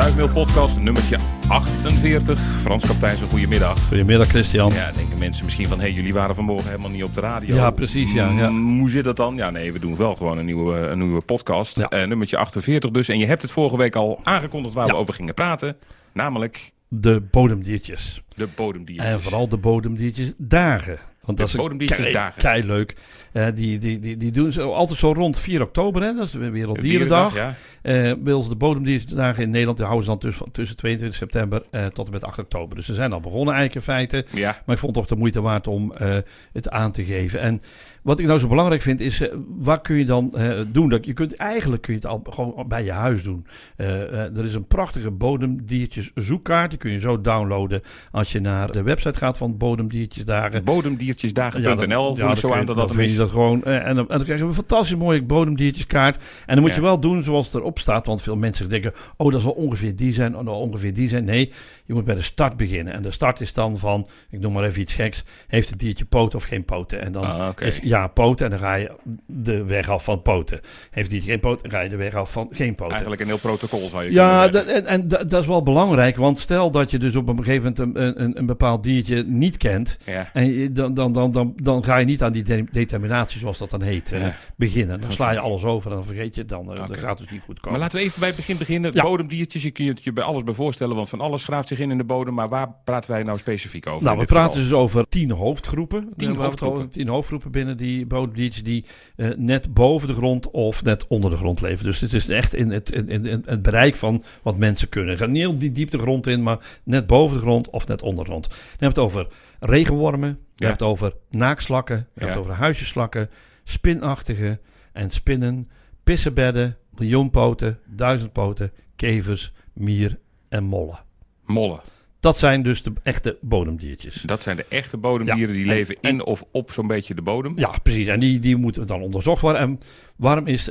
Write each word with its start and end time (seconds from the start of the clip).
Stuifmeel 0.00 0.30
podcast 0.30 0.80
nummertje 0.80 1.18
48. 1.48 2.38
Frans 2.38 2.86
Kapteins, 2.86 3.20
een 3.20 3.28
goedemiddag. 3.28 3.86
Goedemiddag 3.88 4.28
Christian. 4.28 4.72
Ja, 4.72 4.92
denken 4.92 5.18
mensen 5.18 5.44
misschien 5.44 5.68
van, 5.68 5.78
hé, 5.78 5.84
hey, 5.84 5.92
jullie 5.94 6.12
waren 6.12 6.34
vanmorgen 6.34 6.68
helemaal 6.68 6.90
niet 6.90 7.02
op 7.04 7.14
de 7.14 7.20
radio. 7.20 7.54
Ja, 7.54 7.70
precies, 7.70 8.12
ja, 8.12 8.28
ja. 8.30 8.48
Mm, 8.50 8.78
Hoe 8.78 8.90
zit 8.90 9.04
dat 9.04 9.16
dan? 9.16 9.36
Ja, 9.36 9.50
nee, 9.50 9.72
we 9.72 9.78
doen 9.78 9.96
wel 9.96 10.16
gewoon 10.16 10.38
een 10.38 10.44
nieuwe, 10.44 10.76
een 10.76 10.98
nieuwe 10.98 11.20
podcast. 11.20 11.76
Ja. 11.78 11.88
Eh, 11.88 12.06
nummertje 12.06 12.36
48 12.36 12.90
dus. 12.90 13.08
En 13.08 13.18
je 13.18 13.26
hebt 13.26 13.42
het 13.42 13.50
vorige 13.50 13.76
week 13.76 13.96
al 13.96 14.20
aangekondigd 14.22 14.74
waar 14.74 14.86
Ja. 14.86 14.92
we 14.92 14.98
over 14.98 15.14
gingen 15.14 15.34
praten. 15.34 15.76
Namelijk 16.12 16.72
De 16.88 17.20
bodemdiertjes. 17.30 18.22
de 18.36 18.48
bodemdiertjes. 18.56 19.12
En 19.12 19.22
vooral 19.22 19.48
de 19.48 19.56
bodemdiertjes 19.56 20.32
dagen. 20.36 20.98
Want 21.24 21.36
De 21.38 21.44
dat 21.44 21.54
is 21.54 21.60
bodemdiertjes 21.60 22.02
kei, 22.02 22.12
dagen. 22.12 22.42
kei 22.42 22.64
leuk. 22.66 22.94
Eh, 23.32 23.46
die, 23.54 23.78
die, 23.78 23.98
die, 23.98 24.16
die 24.16 24.32
doen 24.32 24.52
ze 24.52 24.62
altijd 24.62 24.98
zo 24.98 25.12
rond 25.12 25.38
4 25.38 25.62
oktober, 25.62 26.02
hè? 26.02 26.14
dat 26.14 26.26
is 26.26 26.30
de 26.32 26.50
Werelddierendag. 26.50 27.34
Ja. 27.34 27.54
Eh 27.82 28.12
bij 28.18 28.32
ons 28.32 28.48
de 28.48 28.56
bodemdierdagen 28.56 29.42
in 29.42 29.50
Nederland 29.50 29.76
die 29.76 29.86
houden 29.86 30.06
ze 30.06 30.10
dan 30.10 30.20
tussen, 30.20 30.52
tussen 30.52 30.76
22 30.76 31.18
september 31.18 31.62
eh, 31.70 31.86
tot 31.86 32.06
en 32.06 32.12
met 32.12 32.24
8 32.24 32.38
oktober. 32.38 32.76
Dus 32.76 32.86
ze 32.86 32.94
zijn 32.94 33.12
al 33.12 33.20
begonnen 33.20 33.54
eigenlijk 33.54 33.86
in 33.86 33.94
feite. 33.94 34.24
ja. 34.34 34.62
Maar 34.66 34.74
ik 34.74 34.80
vond 34.80 34.96
het 34.96 35.04
toch 35.04 35.06
de 35.06 35.16
moeite 35.16 35.40
waard 35.40 35.66
om 35.66 35.92
eh, 35.92 36.16
het 36.52 36.70
aan 36.70 36.92
te 36.92 37.04
geven. 37.04 37.40
En 37.40 37.62
wat 38.02 38.18
ik 38.18 38.26
nou 38.26 38.38
zo 38.38 38.48
belangrijk 38.48 38.82
vind 38.82 39.00
is, 39.00 39.20
eh, 39.20 39.34
wat 39.58 39.80
kun 39.80 39.96
je 39.96 40.04
dan 40.04 40.34
eh, 40.34 40.58
doen? 40.68 40.88
Dat, 40.88 41.06
je 41.06 41.12
kunt, 41.12 41.36
eigenlijk 41.36 41.82
kun 41.82 41.92
je 41.92 41.98
het 41.98 42.08
al 42.08 42.22
gewoon 42.30 42.64
bij 42.68 42.84
je 42.84 42.92
huis 42.92 43.22
doen. 43.22 43.46
Eh, 43.76 44.02
eh, 44.02 44.36
er 44.36 44.44
is 44.44 44.54
een 44.54 44.66
prachtige 44.66 45.10
bodemdiertjes 45.10 46.10
zoekkaart. 46.14 46.70
Die 46.70 46.78
kun 46.78 46.90
je 46.90 47.00
zo 47.00 47.20
downloaden 47.20 47.82
als 48.10 48.32
je 48.32 48.40
naar 48.40 48.72
de 48.72 48.82
website 48.82 49.18
gaat 49.18 49.38
van 49.38 49.56
Bodemdiertjesdagen. 49.56 50.64
Bodemdiertjesdagen.nl 50.64 52.14
voel 52.16 52.28
ja, 52.28 52.34
zo 52.34 52.52
aan 52.52 52.66
dat 52.66 52.76
dat 52.76 52.88
dan 52.88 52.96
dat 53.20 53.30
gewoon. 53.30 53.64
eh, 53.64 53.74
en, 53.86 53.94
dan, 53.94 54.08
en 54.08 54.16
dan 54.16 54.24
krijg 54.24 54.40
je 54.40 54.46
een 54.46 54.54
fantastisch 54.54 54.96
mooie 54.96 55.22
bodemdiertjeskaart. 55.22 56.16
En 56.46 56.54
dan 56.54 56.64
moet 56.64 56.74
je 56.74 56.80
wel 56.80 57.00
doen 57.00 57.22
zoals 57.22 57.46
het 57.46 57.54
erop 57.54 57.78
staat. 57.78 58.06
Want 58.06 58.22
veel 58.22 58.36
mensen 58.36 58.68
denken, 58.68 58.92
oh 59.16 59.32
dat 59.32 59.40
zal 59.40 59.50
ongeveer 59.52 59.96
die 59.96 60.12
zijn. 60.12 60.36
Oh, 60.36 60.60
ongeveer 60.60 60.94
die 60.94 61.08
zijn. 61.08 61.24
Nee, 61.24 61.52
je 61.84 61.94
moet 61.94 62.04
bij 62.04 62.14
de 62.14 62.20
start 62.22 62.56
beginnen. 62.56 62.92
En 62.92 63.02
de 63.02 63.10
start 63.10 63.40
is 63.40 63.52
dan 63.52 63.78
van, 63.78 64.08
ik 64.30 64.40
noem 64.40 64.52
maar 64.52 64.64
even 64.64 64.80
iets 64.80 64.94
geks. 64.94 65.24
Heeft 65.46 65.70
het 65.70 65.78
diertje 65.78 66.04
poten 66.04 66.38
of 66.38 66.44
geen 66.44 66.64
poten? 66.64 67.00
En 67.00 67.12
dan 67.12 67.24
Ah, 67.24 67.48
is 67.58 67.80
ja 67.82 68.06
poten. 68.06 68.44
En 68.44 68.50
dan 68.50 68.60
ga 68.60 68.74
je 68.74 68.90
de 69.26 69.64
weg 69.64 69.88
af 69.88 70.04
van 70.04 70.22
poten. 70.22 70.60
Heeft 70.90 70.92
het 70.92 71.10
diertje 71.10 71.30
geen 71.30 71.40
poten? 71.40 71.62
Dan 71.62 71.70
ga 71.78 71.80
je 71.80 71.88
de 71.90 71.96
weg 71.96 72.14
af 72.14 72.32
van 72.32 72.48
geen 72.50 72.74
poten. 72.74 72.90
Eigenlijk 72.92 73.20
een 73.20 73.26
heel 73.26 73.38
protocol 73.38 73.88
zou 73.88 74.04
je 74.04 74.12
Ja, 74.12 74.48
dat, 74.48 74.66
en, 74.66 74.86
en 74.86 75.08
dat, 75.08 75.30
dat 75.30 75.40
is 75.42 75.48
wel 75.48 75.62
belangrijk. 75.62 76.16
Want 76.16 76.38
stel 76.38 76.70
dat 76.70 76.90
je 76.90 76.98
dus 76.98 77.16
op 77.16 77.28
een 77.28 77.36
gegeven 77.44 77.74
moment 77.76 77.96
een, 77.96 78.22
een, 78.24 78.38
een 78.38 78.46
bepaald 78.46 78.82
diertje 78.82 79.22
niet 79.26 79.56
kent. 79.56 79.98
Ja. 80.06 80.30
En 80.32 80.46
je- 80.52 80.72
dan, 80.72 80.94
dan, 80.94 81.12
dan, 81.12 81.30
dan, 81.30 81.52
dan 81.56 81.84
ga 81.84 81.96
je 81.96 82.04
niet 82.04 82.22
aan 82.22 82.32
die 82.32 82.42
de- 82.42 82.64
determinatie, 83.10 83.40
zoals 83.40 83.58
dat 83.58 83.70
dan 83.70 83.82
heet, 83.82 84.12
eh, 84.12 84.26
beginnen. 84.56 85.00
Dan 85.00 85.12
sla 85.12 85.30
je 85.32 85.38
alles 85.38 85.64
over 85.64 85.90
en 85.90 85.96
dan 85.96 86.06
vergeet 86.06 86.34
je 86.34 86.40
het 86.40 86.48
dan. 86.50 86.72
eh, 86.74 86.78
Oké. 86.82 86.86
Dat 86.86 86.96
gaat 86.98 87.18
niet 87.20 87.40
goed 87.44 87.60
komen. 87.60 87.70
Maar 87.70 87.78
laten 87.80 87.98
we 87.98 88.04
even 88.04 88.18
bij 88.20 88.28
het 88.28 88.36
begin 88.36 88.58
beginnen. 88.58 88.90
Ja. 88.94 89.02
Bodemdiertjes, 89.02 89.62
je 89.62 89.70
kunt 89.70 89.88
je 89.98 90.04
je 90.04 90.12
bij 90.12 90.24
alles 90.24 90.42
bij 90.42 90.54
voorstellen, 90.54 90.96
want 90.96 91.08
van 91.08 91.20
alles 91.20 91.44
graaft 91.44 91.68
zich 91.68 91.78
in 91.78 91.90
in 91.90 91.98
de 91.98 92.04
bodem. 92.04 92.34
Maar 92.34 92.48
waar 92.48 92.74
praten 92.84 93.10
wij 93.10 93.22
nou 93.22 93.38
specifiek 93.38 93.86
over? 93.86 94.02
nou, 94.02 94.14
we 94.18 94.20
dit 94.24 94.32
praten 94.32 94.52
geval? 94.52 94.68
dus 94.68 94.78
over 94.78 95.06
tien 95.08 95.30
hoofdgroepen. 95.30 96.08
Tien 96.16 96.30
Eh, 96.30 96.38
hoofdgroepen. 96.38 96.88
Tien 96.90 97.08
hoofdgroepen 97.08 97.50
binnen 97.50 97.76
die 97.76 98.06
bodemdiertjes 98.06 98.62
die 98.62 98.84
eh, 99.16 99.28
net 99.36 99.74
boven 99.74 100.08
de 100.08 100.14
grond 100.14 100.50
of 100.50 100.82
net 100.82 101.06
onder 101.06 101.30
de 101.30 101.36
grond 101.36 101.60
leven. 101.60 101.84
Dus 101.84 102.00
het 102.00 102.12
is 102.12 102.28
echt 102.28 102.54
in 102.54 102.70
het, 102.70 102.90
in, 102.90 103.08
in, 103.08 103.26
in 103.26 103.42
het 103.46 103.62
bereik 103.62 103.96
van 103.96 104.22
wat 104.42 104.56
mensen 104.56 104.88
kunnen. 104.88 105.18
Gaat 105.18 105.28
niet 105.28 105.60
die 105.60 105.72
diep 105.72 105.90
de 105.90 105.98
grond 105.98 106.26
in, 106.26 106.42
maar 106.42 106.58
net 106.84 107.06
boven 107.06 107.36
de 107.36 107.42
grond 107.42 107.70
of 107.70 107.86
net 107.86 108.02
onder 108.02 108.24
de 108.24 108.30
grond. 108.30 108.48
Dan 108.48 108.58
heb 108.78 108.78
je 108.78 108.86
het 108.86 108.98
over 108.98 109.26
regenwormen, 109.60 110.38
je 110.54 110.64
hebt 110.66 110.80
het 110.80 110.88
over 110.88 111.14
naakslakken, 111.30 111.96
je 111.96 112.20
hebt 112.20 112.30
het 112.30 112.40
over 112.40 112.54
huisjeslakken, 112.54 113.30
spinachtige 113.64 114.58
en 114.92 115.10
spinnen, 115.10 115.70
pissenbedden, 116.04 116.76
miljoenpoten, 116.98 117.78
duizendpoten, 117.86 118.72
kevers, 118.96 119.52
mier 119.72 120.18
en 120.48 120.64
mollen. 120.64 120.98
Mollen. 121.46 121.80
Dat 122.20 122.38
zijn 122.38 122.62
dus 122.62 122.82
de 122.82 122.92
echte 123.02 123.38
bodemdiertjes. 123.40 124.22
Dat 124.22 124.42
zijn 124.42 124.56
de 124.56 124.66
echte 124.68 124.96
bodemdieren 124.96 125.54
die 125.54 125.66
leven 125.66 125.96
En- 126.00 126.10
in 126.10 126.24
of 126.24 126.44
op 126.52 126.72
zo'n 126.72 126.86
beetje 126.86 127.14
de 127.14 127.22
bodem. 127.22 127.52
Ja, 127.56 127.78
precies. 127.82 128.06
En 128.06 128.20
die, 128.20 128.38
die 128.38 128.56
moeten 128.56 128.86
dan 128.86 129.02
onderzocht 129.02 129.42
worden. 129.42 129.60
En 129.60 129.80
waarom 130.20 130.46
is 130.46 130.70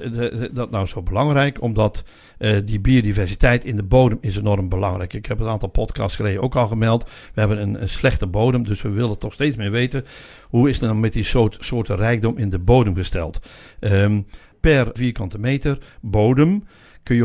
dat 0.52 0.72
nou 0.72 0.86
zo 0.86 1.02
belangrijk? 1.02 1.62
Omdat 1.62 2.04
eh, 2.38 2.58
die 2.66 2.80
biodiversiteit 2.80 3.66
in 3.66 3.76
de 3.76 3.84
bodem 3.84 4.18
is 4.22 4.38
enorm 4.38 4.70
belangrijk. 4.70 5.14
Ik 5.14 5.26
heb 5.26 5.40
een 5.40 5.48
aantal 5.48 5.70
podcasts 5.70 6.16
geleden 6.16 6.42
ook 6.42 6.56
al 6.56 6.68
gemeld. 6.68 7.04
We 7.34 7.40
hebben 7.40 7.62
een, 7.62 7.90
slechte 7.90 8.28
bodem, 8.28 8.64
dus 8.64 8.82
we 8.82 8.90
willen 8.90 9.20
toch 9.20 9.34
steeds 9.34 9.56
meer 9.56 9.72
weten. 9.72 10.06
Hoe 10.44 10.70
is 10.70 10.76
het 10.76 10.86
nou 10.86 11.00
met 11.00 11.14
die 11.14 11.24
soort, 11.24 11.58
soorten 11.60 11.96
rijkdom 11.96 12.38
in 12.38 12.50
de 12.50 12.60
bodem 12.60 12.96
gesteld? 12.96 13.40
Ehm, 13.80 14.22
per 14.60 14.90
vierkante 14.94 15.40
meter 15.40 15.78
bodem 16.02 16.64
kun 17.04 17.16
je 17.16 17.24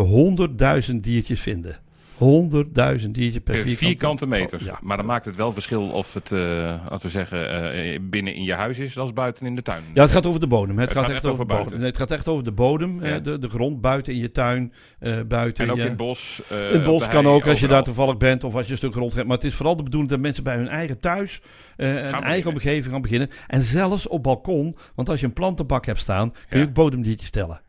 100.000 0.91 0.95
diertjes 1.01 1.41
vinden. 1.41 1.79
100.000 2.19 3.11
diertjes 3.11 3.43
per, 3.43 3.55
Per 3.63 3.65
vierkante 3.65 4.27
meter. 4.27 4.59
Oh, 4.61 4.67
ja. 4.67 4.79
Maar 4.83 4.97
dan 4.97 5.07
maakt 5.07 5.25
het 5.25 5.37
wel 5.37 5.53
verschil 5.53 5.83
of 5.89 6.15
het, 6.15 6.31
laten 6.31 7.01
we 7.01 7.09
zeggen, 7.09 7.73
eh, 7.73 7.99
binnen 8.03 8.35
in 8.35 8.43
je 8.43 8.53
huis 8.55 8.79
is 8.79 8.99
als 8.99 9.13
buiten 9.13 9.47
in 9.47 9.55
de 9.55 9.63
tuin. 9.63 9.83
Ja, 9.95 10.03
het 10.03 10.11
gaat 10.11 10.27
over 10.27 10.41
de 10.41 10.47
bodem. 10.47 10.79
Het, 10.79 10.89
Het 10.89 10.99
gaat, 10.99 11.07
gaat 11.07 11.15
echt 11.15 11.25
over, 11.27 11.31
over 11.31 11.47
de 11.47 11.53
bodem. 11.53 11.57
buiten. 11.57 11.79
Nee, 11.79 11.89
het 11.89 11.97
gaat 11.97 12.11
echt 12.11 12.29
over 12.29 12.45
de 12.45 12.53
bodem. 12.53 13.05
Ja. 13.05 13.19
de, 13.19 13.39
de 13.39 13.49
grond 13.49 13.81
buiten 13.81 14.13
in 14.13 14.19
je 14.19 14.31
tuin. 14.31 14.73
eh, 14.99 15.21
buiten 15.29 15.65
En 15.65 15.71
ook 15.71 15.77
in 15.79 15.85
het 15.85 15.97
bos. 15.97 16.43
in 16.51 16.57
het 16.57 16.85
bos 16.85 17.09
kan 17.09 17.25
hei, 17.25 17.35
ook 17.37 17.47
als 17.47 17.61
je 17.61 17.69
daar 17.69 17.85
toevallig 17.85 18.17
bent 18.17 18.45
of 18.45 18.55
als 18.55 18.65
je 18.67 18.71
een 18.73 18.77
stuk 18.79 18.93
grond 18.93 19.15
hebt. 19.15 19.27
Maar 19.27 19.37
het 19.37 19.47
is 19.47 19.55
vooral 19.55 19.77
de 19.77 19.83
bedoeling 19.83 20.11
dat 20.13 20.21
mensen 20.21 20.45
bij 20.45 20.57
hun 20.57 20.69
eigen 20.69 21.01
thuis 21.01 21.41
een 21.77 21.87
eigen 21.87 22.13
beginnen. 22.23 22.53
omgeving 22.53 22.93
gaan 22.93 23.03
beginnen. 23.03 23.31
En 23.47 23.63
zelfs 23.63 24.09
op 24.09 24.23
balkon. 24.23 24.77
Want 24.95 25.09
als 25.09 25.21
je 25.21 25.27
een 25.27 25.33
plantenbak 25.33 25.87
hebt 25.87 26.01
staan, 26.01 26.31
kun 26.31 26.41
je 26.49 26.59
Ja. 26.59 26.63
ook 26.65 26.73
bodemdiertjes 26.75 27.31
tellen. 27.31 27.61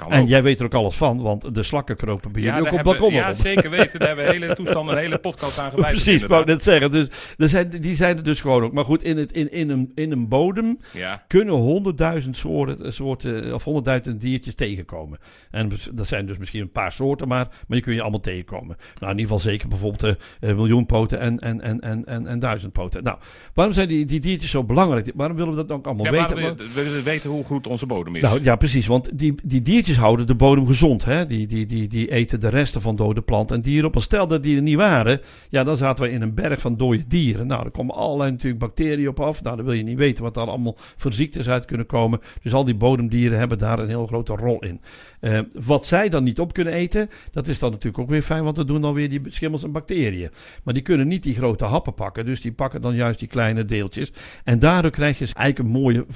Kan 0.00 0.12
En 0.12 0.22
ook. 0.22 0.28
jij 0.28 0.42
weet 0.42 0.58
er 0.58 0.64
ook 0.64 0.74
alles 0.74 0.96
van, 0.96 1.22
want 1.22 1.54
de 1.54 1.62
slakken 1.62 1.96
kropen 1.96 2.32
bij 2.32 2.42
ja, 2.42 2.54
jullie 2.56 2.70
ook 2.72 2.78
op 2.78 2.84
balkon 2.84 3.12
ja, 3.12 3.32
zeker 3.32 3.70
weten. 3.70 3.98
Daar 3.98 4.08
hebben 4.08 4.26
we 4.26 4.32
hele 4.32 4.54
toestand, 4.54 4.90
een 4.90 4.96
hele 4.96 5.18
podcast 5.18 5.58
aan 5.58 5.70
gewijd. 5.70 5.92
Precies, 5.92 6.26
wou 6.26 6.40
ik 6.40 6.46
net 6.46 6.62
zeggen. 6.62 6.90
Dus, 6.90 7.06
er 7.36 7.48
zijn, 7.48 7.70
die 7.70 7.94
zijn 7.94 8.16
er 8.16 8.22
dus 8.22 8.40
gewoon 8.40 8.62
ook. 8.62 8.72
Maar 8.72 8.84
goed, 8.84 9.02
in, 9.02 9.16
het, 9.16 9.32
in, 9.32 9.52
in, 9.52 9.70
een, 9.70 9.92
in 9.94 10.12
een 10.12 10.28
bodem 10.28 10.78
Ja, 10.92 11.24
kunnen 11.26 11.54
honderdduizend 11.54 12.36
soorten, 12.36 12.92
soorten 12.92 13.54
of 13.54 13.64
honderdduizend 13.64 14.20
diertjes 14.20 14.54
tegenkomen. 14.54 15.18
En 15.50 15.68
bes- 15.68 15.88
dat 15.92 16.06
zijn 16.06 16.26
dus 16.26 16.38
misschien 16.38 16.60
een 16.60 16.72
paar 16.72 16.92
soorten, 16.92 17.28
maar, 17.28 17.46
maar 17.48 17.64
die 17.68 17.80
kun 17.80 17.94
je 17.94 18.00
allemaal 18.02 18.20
tegenkomen. 18.20 18.76
Nou, 18.98 19.12
in 19.12 19.18
ieder 19.18 19.34
geval 19.34 19.50
zeker 19.50 19.68
bijvoorbeeld 19.68 20.18
eh, 20.40 20.50
eh, 20.50 20.56
miljoenpoten 20.56 21.20
en, 21.20 21.38
en, 21.38 21.60
en, 21.60 21.80
en, 21.80 22.04
en, 22.06 22.26
en 22.26 22.38
duizendpoten. 22.38 23.02
Nou, 23.02 23.18
waarom 23.54 23.74
zijn 23.74 23.88
die, 23.88 24.04
die 24.06 24.20
diertjes 24.20 24.50
zo 24.50 24.64
belangrijk? 24.64 25.10
Waarom 25.14 25.36
willen 25.36 25.50
we 25.52 25.56
dat 25.56 25.68
dan 25.68 25.82
allemaal 25.82 26.04
ja 26.04 26.10
weten? 26.10 26.36
we, 26.36 26.54
we 26.74 26.82
willen 26.82 27.02
weten 27.04 27.30
hoe 27.30 27.44
goed 27.44 27.66
onze 27.66 27.86
bodem 27.86 28.16
is. 28.16 28.22
Nou 28.22 28.42
ja, 28.42 28.56
precies. 28.56 28.86
Want 28.86 29.18
die, 29.18 29.34
die 29.42 29.62
diertjes 29.62 29.89
houden 29.96 30.26
de 30.26 30.34
bodem 30.34 30.66
gezond. 30.66 31.04
Hè? 31.04 31.26
Die, 31.26 31.46
die, 31.46 31.66
die, 31.66 31.88
die 31.88 32.10
eten 32.10 32.40
de 32.40 32.48
resten 32.48 32.80
van 32.80 32.96
dode 32.96 33.20
planten 33.20 33.56
en 33.56 33.62
dieren 33.62 33.86
op. 33.86 33.94
Maar 33.94 34.02
stel 34.02 34.26
dat 34.26 34.42
die 34.42 34.56
er 34.56 34.62
niet 34.62 34.76
waren, 34.76 35.20
ja, 35.48 35.64
dan 35.64 35.76
zaten 35.76 36.04
we 36.04 36.10
in 36.10 36.22
een 36.22 36.34
berg 36.34 36.60
van 36.60 36.76
dode 36.76 37.06
dieren. 37.06 37.46
Nou, 37.46 37.64
er 37.64 37.70
komen 37.70 37.94
allerlei 37.94 38.30
natuurlijk 38.30 38.60
bacteriën 38.60 39.08
op 39.08 39.20
af. 39.20 39.42
Nou, 39.42 39.56
dan 39.56 39.64
wil 39.64 39.74
je 39.74 39.82
niet 39.82 39.98
weten 39.98 40.22
wat 40.22 40.34
daar 40.34 40.48
allemaal 40.48 40.76
voor 40.96 41.12
ziektes 41.12 41.48
uit 41.48 41.64
kunnen 41.64 41.86
komen. 41.86 42.20
Dus 42.42 42.52
al 42.52 42.64
die 42.64 42.74
bodemdieren 42.74 43.38
hebben 43.38 43.58
daar 43.58 43.78
een 43.78 43.88
heel 43.88 44.06
grote 44.06 44.34
rol 44.34 44.58
in. 44.62 44.80
Eh, 45.20 45.38
wat 45.52 45.86
zij 45.86 46.08
dan 46.08 46.24
niet 46.24 46.40
op 46.40 46.52
kunnen 46.52 46.72
eten, 46.72 47.10
dat 47.32 47.48
is 47.48 47.58
dan 47.58 47.70
natuurlijk 47.70 48.02
ook 48.02 48.08
weer 48.08 48.22
fijn, 48.22 48.44
want 48.44 48.56
dat 48.56 48.66
doen 48.66 48.80
dan 48.80 48.94
weer 48.94 49.08
die 49.08 49.20
schimmels 49.28 49.62
en 49.62 49.72
bacteriën. 49.72 50.30
Maar 50.64 50.74
die 50.74 50.82
kunnen 50.82 51.08
niet 51.08 51.22
die 51.22 51.34
grote 51.34 51.64
happen 51.64 51.94
pakken, 51.94 52.24
dus 52.24 52.40
die 52.40 52.52
pakken 52.52 52.80
dan 52.80 52.94
juist 52.94 53.18
die 53.18 53.28
kleine 53.28 53.64
deeltjes. 53.64 54.12
En 54.44 54.58
daardoor 54.58 54.90
krijg 54.90 55.18
je 55.18 55.24
eigenlijk 55.34 55.58
een 55.58 55.80
mooie 55.80 56.06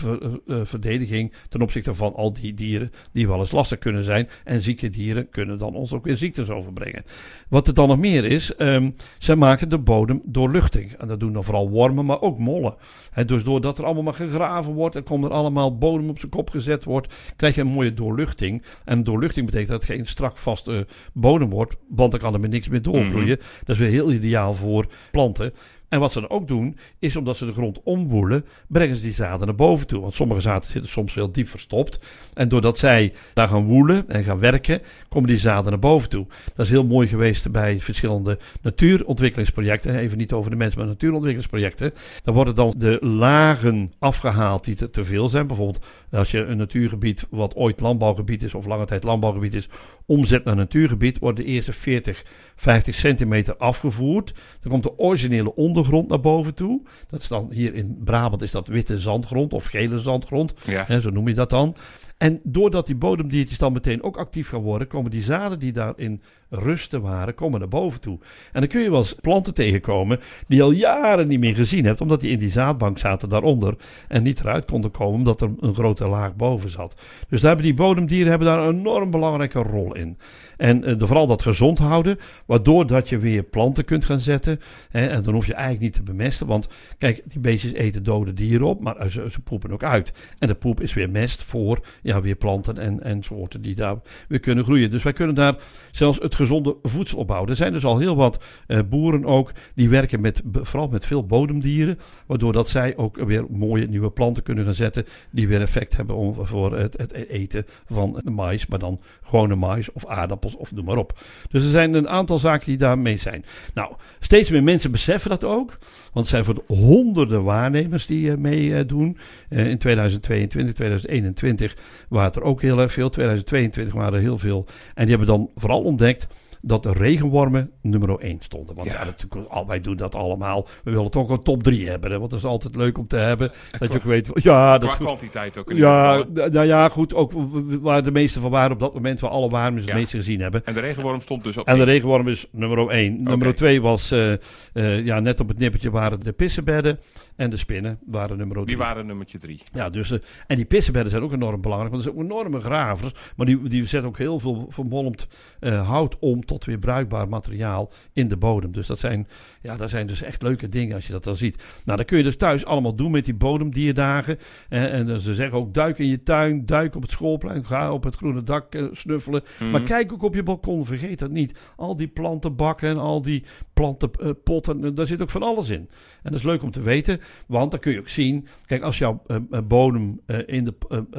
eh, 0.46 0.60
verdediging 0.64 1.32
ten 1.48 1.62
opzichte 1.62 1.94
van 1.94 2.14
al 2.14 2.32
die 2.32 2.54
dieren 2.54 2.92
die 3.12 3.28
wel 3.28 3.38
eens 3.38 3.52
lastig 3.54 3.78
kunnen 3.78 4.02
zijn. 4.02 4.28
En 4.44 4.62
zieke 4.62 4.90
dieren 4.90 5.28
kunnen 5.28 5.58
dan 5.58 5.74
ons 5.74 5.92
ook 5.92 6.04
weer 6.04 6.16
ziektes 6.16 6.50
overbrengen. 6.50 7.04
Wat 7.48 7.66
er 7.66 7.74
dan 7.74 7.88
nog 7.88 7.98
meer 7.98 8.24
is, 8.24 8.54
ehm 8.54 8.90
zij 9.18 9.36
maken 9.36 9.68
de 9.68 9.78
bodem 9.78 10.22
doorluchtig. 10.24 10.94
En 10.94 11.08
dat 11.08 11.20
doen 11.20 11.32
dan 11.32 11.44
vooral 11.44 11.70
wormen, 11.70 12.04
maar 12.04 12.20
ook 12.20 12.38
mollen. 12.38 12.74
Hè, 13.10 13.24
dus 13.24 13.44
doordat 13.44 13.78
er 13.78 13.84
allemaal 13.84 14.02
maar 14.02 14.14
gegraven 14.14 14.72
wordt 14.72 14.96
en 14.96 15.02
komt 15.02 15.24
er 15.24 15.30
allemaal 15.30 15.78
bodem 15.78 16.08
op 16.08 16.18
zijn 16.18 16.30
kop 16.30 16.50
gezet 16.50 16.84
wordt, 16.84 17.14
krijg 17.36 17.54
je 17.54 17.60
een 17.60 17.66
mooie 17.66 17.94
doorluchting. 17.94 18.62
En 18.84 19.04
doorluchting 19.04 19.46
betekent 19.46 19.70
dat 19.70 19.82
het 19.82 19.96
geen 19.96 20.06
strak 20.06 20.38
vaste 20.38 20.86
bodem 21.12 21.50
wordt, 21.50 21.76
want 21.88 22.10
dan 22.10 22.20
kan 22.20 22.34
er 22.34 22.40
met 22.40 22.50
niks 22.50 22.68
meer 22.68 22.82
doorgroeien. 22.82 23.36
Dat 23.64 23.76
is 23.76 23.78
weer 23.78 23.90
heel 23.90 24.12
ideaal 24.12 24.54
voor 24.54 24.86
planten. 25.10 25.52
En 25.94 26.00
wat 26.00 26.12
ze 26.12 26.20
dan 26.20 26.30
ook 26.30 26.48
doen, 26.48 26.76
is 26.98 27.16
omdat 27.16 27.36
ze 27.36 27.46
de 27.46 27.52
grond 27.52 27.80
omwoelen, 27.82 28.44
brengen 28.66 28.96
ze 28.96 29.02
die 29.02 29.12
zaden 29.12 29.46
naar 29.46 29.56
boven 29.56 29.86
toe. 29.86 30.00
Want 30.00 30.14
sommige 30.14 30.40
zaden 30.40 30.70
zitten 30.70 30.90
soms 30.90 31.14
heel 31.14 31.32
diep 31.32 31.48
verstopt. 31.48 31.98
En 32.32 32.48
doordat 32.48 32.78
zij 32.78 33.12
daar 33.34 33.48
gaan 33.48 33.64
woelen 33.64 34.08
en 34.08 34.24
gaan 34.24 34.38
werken, 34.38 34.82
komen 35.08 35.28
die 35.28 35.38
zaden 35.38 35.70
naar 35.70 35.80
boven 35.80 36.08
toe. 36.08 36.26
Dat 36.54 36.66
is 36.66 36.72
heel 36.72 36.84
mooi 36.84 37.08
geweest 37.08 37.50
bij 37.50 37.80
verschillende 37.80 38.38
natuurontwikkelingsprojecten. 38.62 39.98
Even 39.98 40.18
niet 40.18 40.32
over 40.32 40.50
de 40.50 40.56
mensen, 40.56 40.78
maar 40.78 40.88
natuurontwikkelingsprojecten. 40.88 41.92
Dan 42.22 42.34
worden 42.34 42.54
dan 42.54 42.74
de 42.76 42.98
lagen 43.00 43.92
afgehaald 43.98 44.64
die 44.64 44.74
te, 44.74 44.90
te 44.90 45.04
veel 45.04 45.28
zijn. 45.28 45.46
Bijvoorbeeld 45.46 45.84
als 46.14 46.30
je 46.30 46.38
een 46.38 46.56
natuurgebied, 46.56 47.26
wat 47.30 47.56
ooit 47.56 47.80
landbouwgebied 47.80 48.42
is 48.42 48.54
of 48.54 48.66
lange 48.66 48.86
tijd 48.86 49.04
landbouwgebied 49.04 49.54
is, 49.54 49.68
omzet 50.06 50.44
naar 50.44 50.56
natuurgebied, 50.56 51.18
worden 51.18 51.44
de 51.44 51.50
eerste 51.50 51.72
40, 51.72 52.24
50 52.56 52.94
centimeter 52.94 53.56
afgevoerd. 53.56 54.34
Dan 54.60 54.70
komt 54.70 54.82
de 54.82 54.98
originele 54.98 55.54
ondergrond 55.54 56.08
naar 56.08 56.20
boven 56.20 56.54
toe. 56.54 56.82
Dat 57.08 57.20
is 57.20 57.28
dan 57.28 57.48
hier 57.52 57.74
in 57.74 58.00
Brabant 58.04 58.42
is 58.42 58.50
dat 58.50 58.68
witte 58.68 59.00
zandgrond 59.00 59.52
of 59.52 59.66
gele 59.66 60.00
zandgrond. 60.00 60.54
Ja. 60.64 60.84
Hè, 60.86 61.00
zo 61.00 61.10
noem 61.10 61.28
je 61.28 61.34
dat 61.34 61.50
dan. 61.50 61.76
En 62.18 62.40
doordat 62.42 62.86
die 62.86 62.96
bodemdiertjes 62.96 63.58
dan 63.58 63.72
meteen 63.72 64.02
ook 64.02 64.16
actief 64.16 64.48
gaan 64.48 64.60
worden, 64.60 64.88
komen 64.88 65.10
die 65.10 65.22
zaden 65.22 65.58
die 65.58 65.72
daarin 65.72 66.22
rusten 66.50 67.02
waren, 67.02 67.34
komen 67.34 67.58
naar 67.60 67.68
boven 67.68 68.00
toe. 68.00 68.18
En 68.52 68.60
dan 68.60 68.68
kun 68.68 68.80
je 68.80 68.90
wel 68.90 68.98
eens 68.98 69.14
planten 69.20 69.54
tegenkomen 69.54 70.20
die 70.46 70.56
je 70.56 70.62
al 70.62 70.70
jaren 70.70 71.28
niet 71.28 71.40
meer 71.40 71.54
gezien 71.54 71.84
hebt, 71.84 72.00
omdat 72.00 72.20
die 72.20 72.30
in 72.30 72.38
die 72.38 72.50
zaadbank 72.50 72.98
zaten 72.98 73.28
daaronder 73.28 73.76
en 74.08 74.22
niet 74.22 74.40
eruit 74.40 74.64
konden 74.64 74.90
komen, 74.90 75.14
omdat 75.14 75.40
er 75.40 75.50
een 75.60 75.74
grote 75.74 76.06
laag 76.06 76.36
boven 76.36 76.70
zat. 76.70 76.96
Dus 77.28 77.40
daar 77.40 77.48
hebben 77.48 77.66
die 77.66 77.74
bodemdieren 77.74 78.28
hebben 78.28 78.48
daar 78.48 78.58
een 78.58 78.78
enorm 78.78 79.10
belangrijke 79.10 79.58
rol 79.58 79.94
in. 79.94 80.18
En 80.56 80.88
uh, 80.88 80.94
vooral 80.98 81.26
dat 81.26 81.42
gezond 81.42 81.78
houden, 81.78 82.18
waardoor 82.46 82.86
dat 82.86 83.08
je 83.08 83.18
weer 83.18 83.42
planten 83.42 83.84
kunt 83.84 84.04
gaan 84.04 84.20
zetten. 84.20 84.60
Hè, 84.90 85.06
en 85.06 85.22
dan 85.22 85.34
hoef 85.34 85.46
je 85.46 85.54
eigenlijk 85.54 85.82
niet 85.82 85.92
te 85.92 86.12
bemesten, 86.12 86.46
want 86.46 86.68
kijk, 86.98 87.22
die 87.24 87.40
beestjes 87.40 87.72
eten 87.72 88.02
dode 88.02 88.32
dieren 88.32 88.66
op, 88.66 88.80
maar 88.80 89.10
ze, 89.10 89.26
ze 89.30 89.40
poepen 89.40 89.72
ook 89.72 89.82
uit. 89.82 90.12
En 90.38 90.48
de 90.48 90.54
poep 90.54 90.80
is 90.80 90.94
weer 90.94 91.10
mest 91.10 91.42
voor 91.42 91.86
ja, 92.02 92.20
weer 92.20 92.34
planten 92.34 92.78
en, 92.78 93.02
en 93.02 93.22
soorten 93.22 93.62
die 93.62 93.74
daar 93.74 93.96
weer 94.28 94.40
kunnen 94.40 94.64
groeien. 94.64 94.90
Dus 94.90 95.02
wij 95.02 95.12
kunnen 95.12 95.34
daar 95.34 95.56
zelfs 95.90 96.18
het 96.18 96.33
gezonde 96.34 96.76
voedsel 96.82 97.18
opbouwen. 97.18 97.50
Er 97.50 97.56
zijn 97.56 97.72
dus 97.72 97.84
al 97.84 97.98
heel 97.98 98.16
wat 98.16 98.42
uh, 98.66 98.78
boeren 98.88 99.24
ook 99.24 99.52
die 99.74 99.88
werken 99.88 100.20
met, 100.20 100.42
vooral 100.52 100.88
met 100.88 101.06
veel 101.06 101.26
bodemdieren, 101.26 101.98
waardoor 102.26 102.52
dat 102.52 102.68
zij 102.68 102.96
ook 102.96 103.16
weer 103.16 103.44
mooie 103.50 103.86
nieuwe 103.86 104.10
planten 104.10 104.42
kunnen 104.42 104.64
gaan 104.64 104.74
zetten 104.74 105.06
die 105.30 105.48
weer 105.48 105.60
effect 105.60 105.96
hebben 105.96 106.34
voor 106.46 106.76
het, 106.76 106.96
het 106.96 107.12
eten 107.12 107.66
van 107.86 108.20
mais, 108.24 108.66
maar 108.66 108.78
dan 108.78 109.00
gewone 109.22 109.54
mais 109.54 109.92
of 109.92 110.06
aardappels 110.06 110.56
of 110.56 110.72
noem 110.72 110.84
maar 110.84 110.96
op. 110.96 111.18
Dus 111.48 111.62
er 111.64 111.70
zijn 111.70 111.94
een 111.94 112.08
aantal 112.08 112.38
zaken 112.38 112.66
die 112.66 112.76
daarmee 112.76 113.16
zijn. 113.16 113.44
Nou, 113.74 113.94
steeds 114.20 114.50
meer 114.50 114.62
mensen 114.62 114.90
beseffen 114.90 115.30
dat 115.30 115.44
ook. 115.44 115.78
Want 116.12 116.26
het 116.26 116.34
zijn 116.34 116.44
voor 116.44 116.54
de 116.54 116.74
honderden 116.74 117.44
waarnemers 117.44 118.06
die 118.06 118.26
uh, 118.26 118.36
meedoen. 118.36 119.18
Uh, 119.48 119.68
in 119.68 119.78
2022, 119.78 120.74
2021 120.74 121.76
waren 122.08 122.32
er 122.32 122.42
ook 122.42 122.62
heel 122.62 122.78
erg 122.78 122.92
veel. 122.92 123.10
2022 123.10 123.94
waren 123.94 124.14
er 124.14 124.20
heel 124.20 124.38
veel. 124.38 124.66
En 124.94 125.06
die 125.06 125.16
hebben 125.16 125.26
dan 125.26 125.50
vooral 125.56 125.82
ontdekt 125.82 126.23
dat 126.60 126.82
de 126.82 126.92
regenwormen 126.92 127.70
nummer 127.82 128.18
1 128.18 128.38
stonden. 128.40 128.74
Want 128.74 128.88
ja. 128.88 128.92
ja 128.92 129.04
natuurlijk, 129.04 129.50
al, 129.50 129.66
wij 129.66 129.80
doen 129.80 129.96
dat 129.96 130.14
allemaal. 130.14 130.68
We 130.84 130.90
willen 130.90 131.10
toch 131.10 131.28
een 131.28 131.42
top 131.42 131.62
3 131.62 131.88
hebben. 131.88 132.10
Hè? 132.10 132.18
Want 132.18 132.30
dat 132.30 132.38
is 132.40 132.46
altijd 132.46 132.76
leuk 132.76 132.98
om 132.98 133.06
te 133.06 133.16
hebben. 133.16 133.50
En 133.50 133.78
dat 133.78 133.92
je 133.92 133.98
ook 133.98 134.04
weet. 134.04 134.30
Ja, 134.34 134.78
dat 134.78 134.90
qua 134.90 135.04
kwantiteit 135.04 135.58
ook. 135.58 135.70
In 135.70 135.76
ja, 135.76 136.24
nou 136.32 136.66
ja, 136.66 136.88
goed. 136.88 137.14
Ook 137.14 137.32
waar 137.80 138.02
de 138.02 138.10
meeste 138.10 138.40
van 138.40 138.50
waren 138.50 138.72
op 138.72 138.78
dat 138.78 138.94
moment 138.94 139.20
waar 139.20 139.30
alle 139.30 139.50
ja. 139.50 139.72
het 139.72 139.94
meeste 139.94 140.16
gezien 140.16 140.40
hebben. 140.40 140.64
En 140.64 140.74
de 140.74 140.80
regenworm 140.80 141.20
stond 141.20 141.44
dus 141.44 141.56
op. 141.56 141.66
En 141.66 141.76
de 141.76 141.82
regenworm 141.82 142.28
is 142.28 142.46
nummer 142.50 142.78
1. 142.78 142.88
Okay. 142.88 143.08
Nummer 143.08 143.54
2 143.54 143.82
was 143.82 144.12
uh, 144.12 144.32
uh, 144.74 145.04
ja, 145.04 145.20
net 145.20 145.40
op 145.40 145.48
het 145.48 145.58
nippertje 145.58 145.90
waren 145.90 146.20
de 146.20 146.32
pissenbedden. 146.32 146.98
En 147.36 147.50
de 147.50 147.56
spinnen 147.56 147.98
waren 148.06 148.36
nummer 148.36 148.56
3. 148.56 148.66
Die 148.66 148.76
waren 148.76 149.06
nummertje 149.06 149.38
3. 149.38 149.60
Ja, 149.72 149.90
dus, 149.90 150.10
uh, 150.10 150.18
en 150.46 150.56
die 150.56 150.64
pissenbedden 150.64 151.10
zijn 151.10 151.22
ook 151.22 151.32
enorm 151.32 151.60
belangrijk. 151.60 151.92
Want 151.92 152.04
er 152.04 152.12
zijn 152.12 152.24
ook 152.24 152.30
enorme 152.30 152.60
gravers. 152.60 153.12
Maar 153.36 153.46
die, 153.46 153.68
die 153.68 153.86
zetten 153.86 154.08
ook 154.08 154.18
heel 154.18 154.38
veel 154.38 154.66
vermolmd 154.70 155.26
hout 155.60 156.13
om 156.18 156.44
tot 156.44 156.64
weer 156.64 156.78
bruikbaar 156.78 157.28
materiaal 157.28 157.92
in 158.12 158.28
de 158.28 158.36
bodem. 158.36 158.72
Dus 158.72 158.86
dat 158.86 158.98
zijn, 158.98 159.28
ja, 159.60 159.76
dat 159.76 159.90
zijn 159.90 160.06
dus 160.06 160.22
echt 160.22 160.42
leuke 160.42 160.68
dingen 160.68 160.94
als 160.94 161.06
je 161.06 161.12
dat 161.12 161.24
dan 161.24 161.36
ziet. 161.36 161.62
Nou, 161.84 161.98
dat 161.98 162.06
kun 162.06 162.18
je 162.18 162.24
dus 162.24 162.36
thuis 162.36 162.64
allemaal 162.64 162.94
doen 162.94 163.10
met 163.10 163.24
die 163.24 163.34
bodemdierdagen. 163.34 164.38
En, 164.68 164.90
en 164.90 165.20
ze 165.20 165.34
zeggen 165.34 165.58
ook 165.58 165.74
duik 165.74 165.98
in 165.98 166.08
je 166.08 166.22
tuin, 166.22 166.66
duik 166.66 166.96
op 166.96 167.02
het 167.02 167.10
schoolplein, 167.10 167.66
ga 167.66 167.92
op 167.92 168.04
het 168.04 168.16
groene 168.16 168.42
dak 168.42 168.74
uh, 168.74 168.88
snuffelen. 168.92 169.42
Mm-hmm. 169.52 169.70
Maar 169.70 169.82
kijk 169.82 170.12
ook 170.12 170.22
op 170.22 170.34
je 170.34 170.42
balkon, 170.42 170.86
vergeet 170.86 171.18
dat 171.18 171.30
niet. 171.30 171.58
Al 171.76 171.96
die 171.96 172.08
plantenbakken 172.08 172.88
en 172.88 172.98
al 172.98 173.22
die 173.22 173.44
plantenpotten, 173.72 174.84
uh, 174.84 174.90
daar 174.94 175.06
zit 175.06 175.22
ook 175.22 175.30
van 175.30 175.42
alles 175.42 175.68
in. 175.68 175.88
En 176.22 176.30
dat 176.30 176.34
is 176.34 176.42
leuk 176.42 176.62
om 176.62 176.70
te 176.70 176.82
weten, 176.82 177.20
want 177.46 177.70
dan 177.70 177.80
kun 177.80 177.92
je 177.92 177.98
ook 177.98 178.08
zien, 178.08 178.46
kijk, 178.66 178.82
als 178.82 178.98
jouw 178.98 179.22
uh, 179.26 179.58
bodem 179.64 180.20
in 180.46 180.64
de 180.64 180.74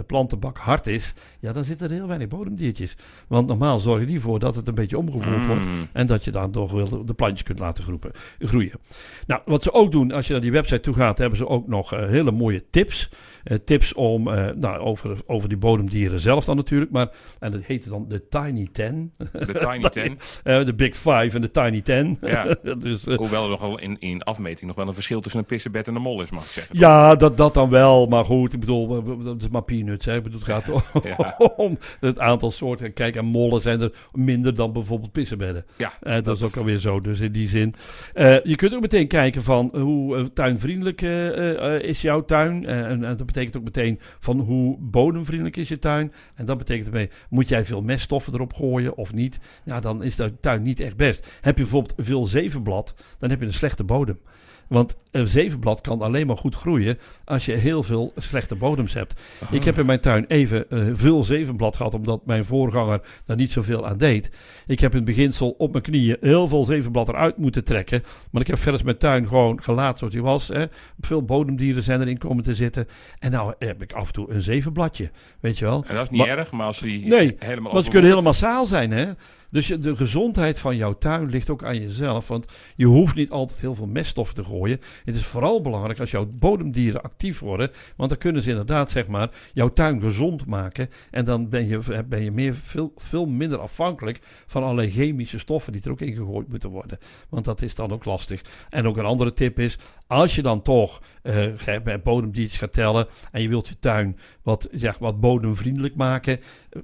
plantenbak 0.07 0.57
hard 0.57 0.87
is, 0.87 1.13
ja, 1.39 1.53
dan 1.53 1.63
zitten 1.63 1.87
er 1.87 1.93
heel 1.93 2.07
weinig 2.07 2.27
bodemdiertjes. 2.27 2.97
Want 3.27 3.47
normaal 3.47 3.79
zorgen 3.79 4.07
die 4.07 4.19
voor 4.19 4.39
dat 4.39 4.55
het 4.55 4.67
een 4.67 4.75
beetje 4.75 4.84
omgevoerd 4.93 5.41
mm. 5.41 5.47
wordt 5.47 5.67
en 5.91 6.07
dat 6.07 6.23
je 6.23 6.31
dan 6.31 6.51
toch 6.51 6.71
wel 6.71 7.05
de 7.05 7.13
plantjes 7.13 7.43
kunt 7.43 7.59
laten 7.59 7.83
groepen, 7.83 8.11
groeien. 8.39 8.79
Nou, 9.27 9.41
wat 9.45 9.63
ze 9.63 9.73
ook 9.73 9.91
doen, 9.91 10.11
als 10.11 10.27
je 10.27 10.33
naar 10.33 10.41
die 10.41 10.51
website 10.51 10.79
toe 10.79 10.93
gaat, 10.93 11.17
hebben 11.17 11.37
ze 11.37 11.47
ook 11.47 11.67
nog 11.67 11.93
uh, 11.93 12.07
hele 12.07 12.31
mooie 12.31 12.63
tips. 12.69 13.09
Uh, 13.51 13.57
tips 13.65 13.93
om, 13.93 14.27
uh, 14.27 14.47
nou, 14.55 14.79
over, 14.79 15.17
over 15.25 15.49
die 15.49 15.57
bodemdieren 15.57 16.19
zelf 16.19 16.45
dan 16.45 16.55
natuurlijk. 16.55 16.91
Maar, 16.91 17.07
en 17.39 17.51
dat 17.51 17.63
heette 17.63 17.89
dan 17.89 18.05
de 18.07 18.27
Tiny 18.27 18.69
Ten. 18.71 19.11
De 19.31 19.53
Tiny 19.53 19.89
Ten. 20.43 20.65
De 20.65 20.73
Big 20.75 20.95
Five 20.95 21.29
en 21.31 21.41
de 21.41 21.51
Tiny 21.51 21.81
Ten. 21.81 22.17
Ja. 22.21 22.55
dus, 22.79 23.05
Hoewel 23.05 23.43
er 23.43 23.49
nogal 23.49 23.79
in, 23.79 23.99
in 23.99 24.21
afmeting 24.21 24.67
nog 24.67 24.75
wel 24.75 24.87
een 24.87 24.93
verschil 24.93 25.21
tussen 25.21 25.39
een 25.39 25.45
pissenbed 25.45 25.87
en 25.87 25.95
een 25.95 26.01
mol 26.01 26.21
is, 26.21 26.31
mag 26.31 26.43
ik 26.43 26.49
zeggen. 26.49 26.79
Ja, 26.79 27.15
dat, 27.15 27.37
dat 27.37 27.53
dan 27.53 27.69
wel. 27.69 28.05
Maar 28.05 28.25
goed, 28.25 28.53
ik 28.53 28.59
bedoel, 28.59 29.03
dat 29.23 29.41
is 29.41 29.49
maar 29.49 29.63
peanuts. 29.63 30.05
Hè. 30.05 30.15
Ik 30.15 30.23
bedoel, 30.23 30.39
het 30.39 30.49
gaat 30.49 30.65
ja. 31.03 31.35
om 31.57 31.77
het 31.99 32.19
aantal 32.19 32.51
soorten. 32.51 32.93
Kijk, 32.93 33.15
en 33.15 33.25
mollen 33.25 33.61
zijn 33.61 33.81
er 33.81 33.91
minder 34.11 34.55
dan 34.55 34.73
bijvoorbeeld 34.73 35.11
pissenbedden. 35.11 35.65
Ja, 35.77 35.91
uh, 36.03 36.13
dat, 36.13 36.25
dat, 36.25 36.37
is 36.37 36.43
ook 36.43 36.55
alweer 36.55 36.77
zo. 36.77 36.99
Dus 36.99 37.19
in 37.19 37.31
die 37.31 37.47
zin. 37.47 37.75
Uh, 38.15 38.43
je 38.43 38.55
kunt 38.55 38.73
ook 38.73 38.81
meteen 38.81 39.07
kijken 39.07 39.43
van 39.43 39.69
hoe 39.73 40.17
uh, 40.17 40.25
tuinvriendelijk 40.33 41.01
is 41.81 42.01
jouw 42.01 42.25
tuin. 42.25 42.65
en 42.65 42.99
dat 42.99 43.17
betekent 43.17 43.34
ook 43.37 43.63
meteen 43.63 43.99
van 44.19 44.39
hoe 44.39 44.77
bodemvriendelijk 44.79 45.57
is 45.57 45.67
je 45.67 45.79
tuin. 45.79 46.13
En 46.35 46.45
dat 46.45 46.57
betekent 46.57 46.87
ermee, 46.87 47.09
moet 47.29 47.49
jij 47.49 47.65
veel 47.65 47.81
meststoffen 47.81 48.33
erop 48.33 48.53
gooien 48.53 48.97
of 48.97 49.13
niet? 49.13 49.39
Ja, 49.63 49.79
dan 49.79 50.03
is 50.03 50.15
de 50.15 50.39
tuin 50.39 50.61
niet 50.61 50.79
echt 50.79 50.97
best. 50.97 51.27
Heb 51.41 51.57
je 51.57 51.63
bijvoorbeeld 51.63 51.93
veel 51.97 52.25
zevenblad, 52.25 52.95
dan 53.19 53.29
heb 53.29 53.39
je 53.39 53.45
een 53.45 53.53
slechte 53.53 53.83
bodem. 53.83 54.19
Want 54.67 54.95
een 55.11 55.27
zevenblad 55.27 55.81
kan 55.81 56.01
alleen 56.01 56.27
maar 56.27 56.37
goed 56.37 56.55
groeien 56.55 56.97
als 57.25 57.45
je 57.45 57.53
heel 57.53 57.83
veel 57.83 58.13
slechte 58.17 58.55
bodems 58.55 58.93
hebt. 58.93 59.21
Oh. 59.43 59.53
Ik 59.53 59.63
heb 59.63 59.77
in 59.77 59.85
mijn 59.85 59.99
tuin 59.99 60.25
even 60.27 60.65
uh, 60.69 60.91
veel 60.93 61.23
zevenblad 61.23 61.75
gehad, 61.75 61.93
omdat 61.93 62.25
mijn 62.25 62.45
voorganger 62.45 63.01
daar 63.25 63.35
niet 63.35 63.51
zoveel 63.51 63.87
aan 63.87 63.97
deed. 63.97 64.31
Ik 64.67 64.79
heb 64.79 64.91
in 64.91 64.97
het 64.97 65.05
beginsel 65.05 65.55
op 65.57 65.71
mijn 65.71 65.83
knieën 65.83 66.17
heel 66.21 66.47
veel 66.47 66.63
zevenblad 66.63 67.09
eruit 67.09 67.37
moeten 67.37 67.63
trekken. 67.63 68.03
Maar 68.31 68.41
ik 68.41 68.47
heb 68.47 68.59
verder 68.59 68.85
mijn 68.85 68.97
tuin 68.97 69.27
gewoon 69.27 69.63
gelaten 69.63 69.97
zoals 69.97 70.13
die 70.13 70.23
was. 70.23 70.47
Hè. 70.47 70.65
Veel 70.99 71.23
bodemdieren 71.23 71.83
zijn 71.83 72.01
erin 72.01 72.17
komen 72.17 72.43
te 72.43 72.55
zitten. 72.55 72.87
En 73.19 73.31
nou 73.31 73.53
heb 73.59 73.81
ik 73.81 73.93
af 73.93 74.07
en 74.07 74.13
toe 74.13 74.31
een 74.31 74.41
zevenbladje, 74.41 75.09
weet 75.39 75.57
je 75.57 75.65
wel. 75.65 75.83
En 75.87 75.95
dat 75.95 76.03
is 76.03 76.09
niet 76.09 76.25
maar, 76.25 76.37
erg, 76.37 76.51
maar 76.51 76.67
als 76.67 76.79
die 76.79 77.05
nee, 77.05 77.35
helemaal... 77.39 77.71
want 77.71 77.85
ze 77.85 77.91
kunnen 77.91 78.09
helemaal 78.09 78.31
massaal 78.31 78.65
zijn, 78.65 78.91
hè. 78.91 79.11
Dus 79.55 79.67
de 79.67 79.95
gezondheid 79.95 80.59
van 80.59 80.75
jouw 80.75 80.97
tuin 80.97 81.29
ligt 81.29 81.49
ook 81.49 81.63
aan 81.63 81.79
jezelf. 81.79 82.27
Want 82.27 82.45
je 82.75 82.85
hoeft 82.85 83.15
niet 83.15 83.29
altijd 83.29 83.59
heel 83.59 83.75
veel 83.75 83.87
meststof 83.87 84.33
te 84.33 84.43
gooien. 84.43 84.81
Het 85.05 85.15
is 85.15 85.25
vooral 85.25 85.61
belangrijk 85.61 85.99
als 85.99 86.11
jouw 86.11 86.25
bodemdieren 86.25 87.01
actief 87.01 87.39
worden. 87.39 87.71
Want 87.95 88.09
dan 88.09 88.19
kunnen 88.19 88.41
ze 88.41 88.49
inderdaad 88.49 88.91
zeg 88.91 89.07
maar, 89.07 89.29
jouw 89.53 89.73
tuin 89.73 90.01
gezond 90.01 90.45
maken. 90.45 90.89
En 91.11 91.25
dan 91.25 91.49
ben 91.49 91.67
je, 91.67 92.03
ben 92.05 92.23
je 92.23 92.31
meer, 92.31 92.55
veel, 92.55 92.93
veel 92.97 93.25
minder 93.25 93.59
afhankelijk 93.59 94.19
van 94.47 94.63
allerlei 94.63 94.91
chemische 94.91 95.39
stoffen 95.39 95.73
die 95.73 95.81
er 95.83 95.91
ook 95.91 96.01
in 96.01 96.15
gegooid 96.15 96.47
moeten 96.47 96.69
worden. 96.69 96.99
Want 97.29 97.45
dat 97.45 97.61
is 97.61 97.75
dan 97.75 97.91
ook 97.91 98.05
lastig. 98.05 98.41
En 98.69 98.87
ook 98.87 98.97
een 98.97 99.05
andere 99.05 99.33
tip 99.33 99.59
is, 99.59 99.77
als 100.07 100.35
je 100.35 100.41
dan 100.41 100.61
toch 100.61 101.01
uh, 101.23 101.79
bij 101.83 102.01
bodemdiertjes 102.01 102.59
gaat 102.59 102.73
tellen 102.73 103.07
en 103.31 103.41
je 103.41 103.49
wilt 103.49 103.67
je 103.67 103.79
tuin 103.79 104.19
wat, 104.41 104.67
zeg, 104.71 104.97
wat 104.97 105.19
bodemvriendelijk 105.19 105.95
maken, 105.95 106.39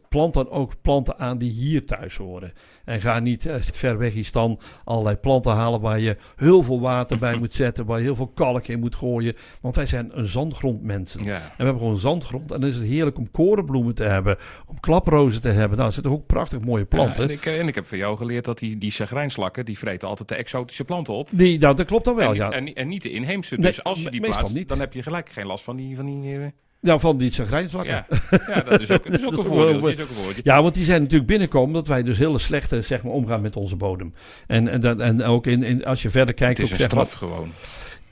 plant 0.10 0.34
dan 0.34 0.50
ook 0.50 0.82
planten 0.82 1.20
aan 1.20 1.38
die 1.38 1.52
hier 1.52 1.86
thuis 1.86 2.16
horen. 2.16 2.54
En 2.86 3.02
ga 3.02 3.20
niet 3.20 3.50
als 3.50 3.66
het 3.66 3.78
ver 3.78 3.98
weg 3.98 4.14
is 4.14 4.32
dan 4.32 4.60
allerlei 4.84 5.16
planten 5.16 5.52
halen 5.52 5.82
waar 5.82 6.00
je 6.00 6.18
heel 6.36 6.64
veel 6.64 6.80
water 6.80 7.18
bij 7.18 7.38
moet 7.38 7.54
zetten, 7.54 7.86
waar 7.86 7.98
je 7.98 8.04
heel 8.04 8.16
veel 8.16 8.32
kalk 8.36 8.68
in 8.68 8.80
moet 8.80 8.96
gooien. 8.96 9.36
Want 9.62 9.76
wij 9.76 9.86
zijn 9.86 10.10
een 10.14 10.28
zandgrondmensen. 10.28 11.24
Ja. 11.24 11.36
En 11.36 11.42
we 11.58 11.64
hebben 11.64 11.82
gewoon 11.82 11.98
zandgrond. 11.98 12.52
En 12.52 12.62
dan 12.62 12.70
is 12.70 12.76
het 12.76 12.86
heerlijk 12.86 13.18
om 13.18 13.32
korenbloemen 13.32 13.96
te 13.96 14.04
hebben, 14.04 14.38
om 14.66 14.80
klaprozen 14.80 15.42
te 15.42 15.50
hebben. 15.50 15.78
Nou, 15.78 15.88
er 15.88 15.94
zitten 15.94 16.12
ook 16.12 16.26
prachtig 16.26 16.60
mooie 16.60 16.86
planten. 16.86 17.24
Ja, 17.24 17.30
en, 17.30 17.36
ik, 17.36 17.46
en 17.46 17.68
ik 17.68 17.76
heb 17.76 17.86
van 17.86 17.98
jou 17.98 18.18
geleerd 18.18 18.46
dat 18.46 18.60
die, 18.60 18.78
die 18.78 18.92
sagrijnslakken, 18.92 19.66
die 19.66 19.78
vreten 19.78 20.08
altijd 20.08 20.30
de 20.30 20.36
exotische 20.36 20.84
planten 20.84 21.14
op. 21.14 21.30
Die, 21.32 21.60
nou, 21.60 21.76
dat 21.76 21.86
klopt 21.86 22.06
dan 22.06 22.16
wel, 22.16 22.30
en, 22.30 22.36
ja. 22.36 22.52
En, 22.52 22.74
en, 22.74 22.88
niet 22.88 23.02
de 23.02 23.11
inheemse. 23.12 23.56
Dus 23.56 23.78
nee, 23.78 23.86
als 23.86 24.02
je 24.02 24.12
die 24.12 24.22
plaatst, 24.22 24.54
niet. 24.54 24.68
dan 24.68 24.80
heb 24.80 24.94
je 24.94 25.04
gelijk 25.04 25.30
geen 25.30 25.46
last 25.46 25.64
van 25.64 25.76
die... 25.76 25.96
Van 25.96 26.06
die 26.06 26.38
uh... 26.38 26.46
Ja, 26.80 27.00
van 27.00 27.18
die 27.18 27.34
sagrijnslakken. 27.34 27.94
Ja. 27.94 28.06
ja, 28.48 28.62
dat 28.62 28.82
is 28.82 28.92
ook, 28.92 29.04
dat 29.04 29.14
is 29.14 29.26
ook, 29.26 29.38
een, 29.38 29.44
voordeel, 29.44 29.88
is 29.88 30.00
ook 30.00 30.10
een 30.10 30.16
voordeel. 30.16 30.42
Ja, 30.44 30.62
want 30.62 30.74
die 30.74 30.84
zijn 30.84 31.02
natuurlijk 31.02 31.30
binnenkomen 31.30 31.68
omdat 31.68 31.88
wij 31.88 32.04
dus 32.04 32.18
hele 32.18 32.40
slechte 32.40 32.82
zeg 32.82 33.04
maar, 33.04 33.14
omgaan 33.14 33.42
met 33.42 33.56
onze 33.56 33.76
bodem. 33.76 34.14
En, 34.48 34.68
en, 34.68 34.82
dat, 34.82 35.00
en 35.00 35.24
ook 35.24 35.48
in, 35.48 35.64
in, 35.64 35.86
als 35.86 36.02
je 36.02 36.10
verder 36.10 36.34
kijkt... 36.34 36.58
Het 36.58 36.68
is 36.68 36.74
ook, 36.74 36.80
een 36.80 36.86
straf 36.86 37.22
maar, 37.22 37.30
gewoon. 37.30 37.52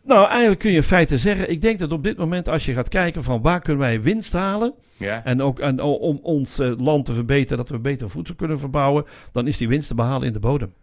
Nou, 0.03 0.27
eigenlijk 0.27 0.59
kun 0.59 0.69
je 0.71 0.75
in 0.75 0.83
feite 0.83 1.17
zeggen, 1.17 1.49
ik 1.49 1.61
denk 1.61 1.79
dat 1.79 1.91
op 1.91 2.03
dit 2.03 2.17
moment 2.17 2.49
als 2.49 2.65
je 2.65 2.73
gaat 2.73 2.89
kijken 2.89 3.23
van 3.23 3.41
waar 3.41 3.61
kunnen 3.61 3.81
wij 3.81 4.01
winst 4.01 4.33
halen... 4.33 4.73
Ja. 4.97 5.25
En 5.25 5.41
ook 5.41 5.59
en, 5.59 5.81
om 5.81 6.19
ons 6.21 6.59
uh, 6.59 6.71
land 6.77 7.05
te 7.05 7.13
verbeteren, 7.13 7.57
dat 7.57 7.69
we 7.69 7.79
beter 7.79 8.09
voedsel 8.09 8.35
kunnen 8.35 8.59
verbouwen, 8.59 9.05
dan 9.31 9.47
is 9.47 9.57
die 9.57 9.67
winst 9.67 9.87
te 9.87 9.95
behalen 9.95 10.27
in 10.27 10.33
de 10.33 10.39
bodem. 10.39 10.73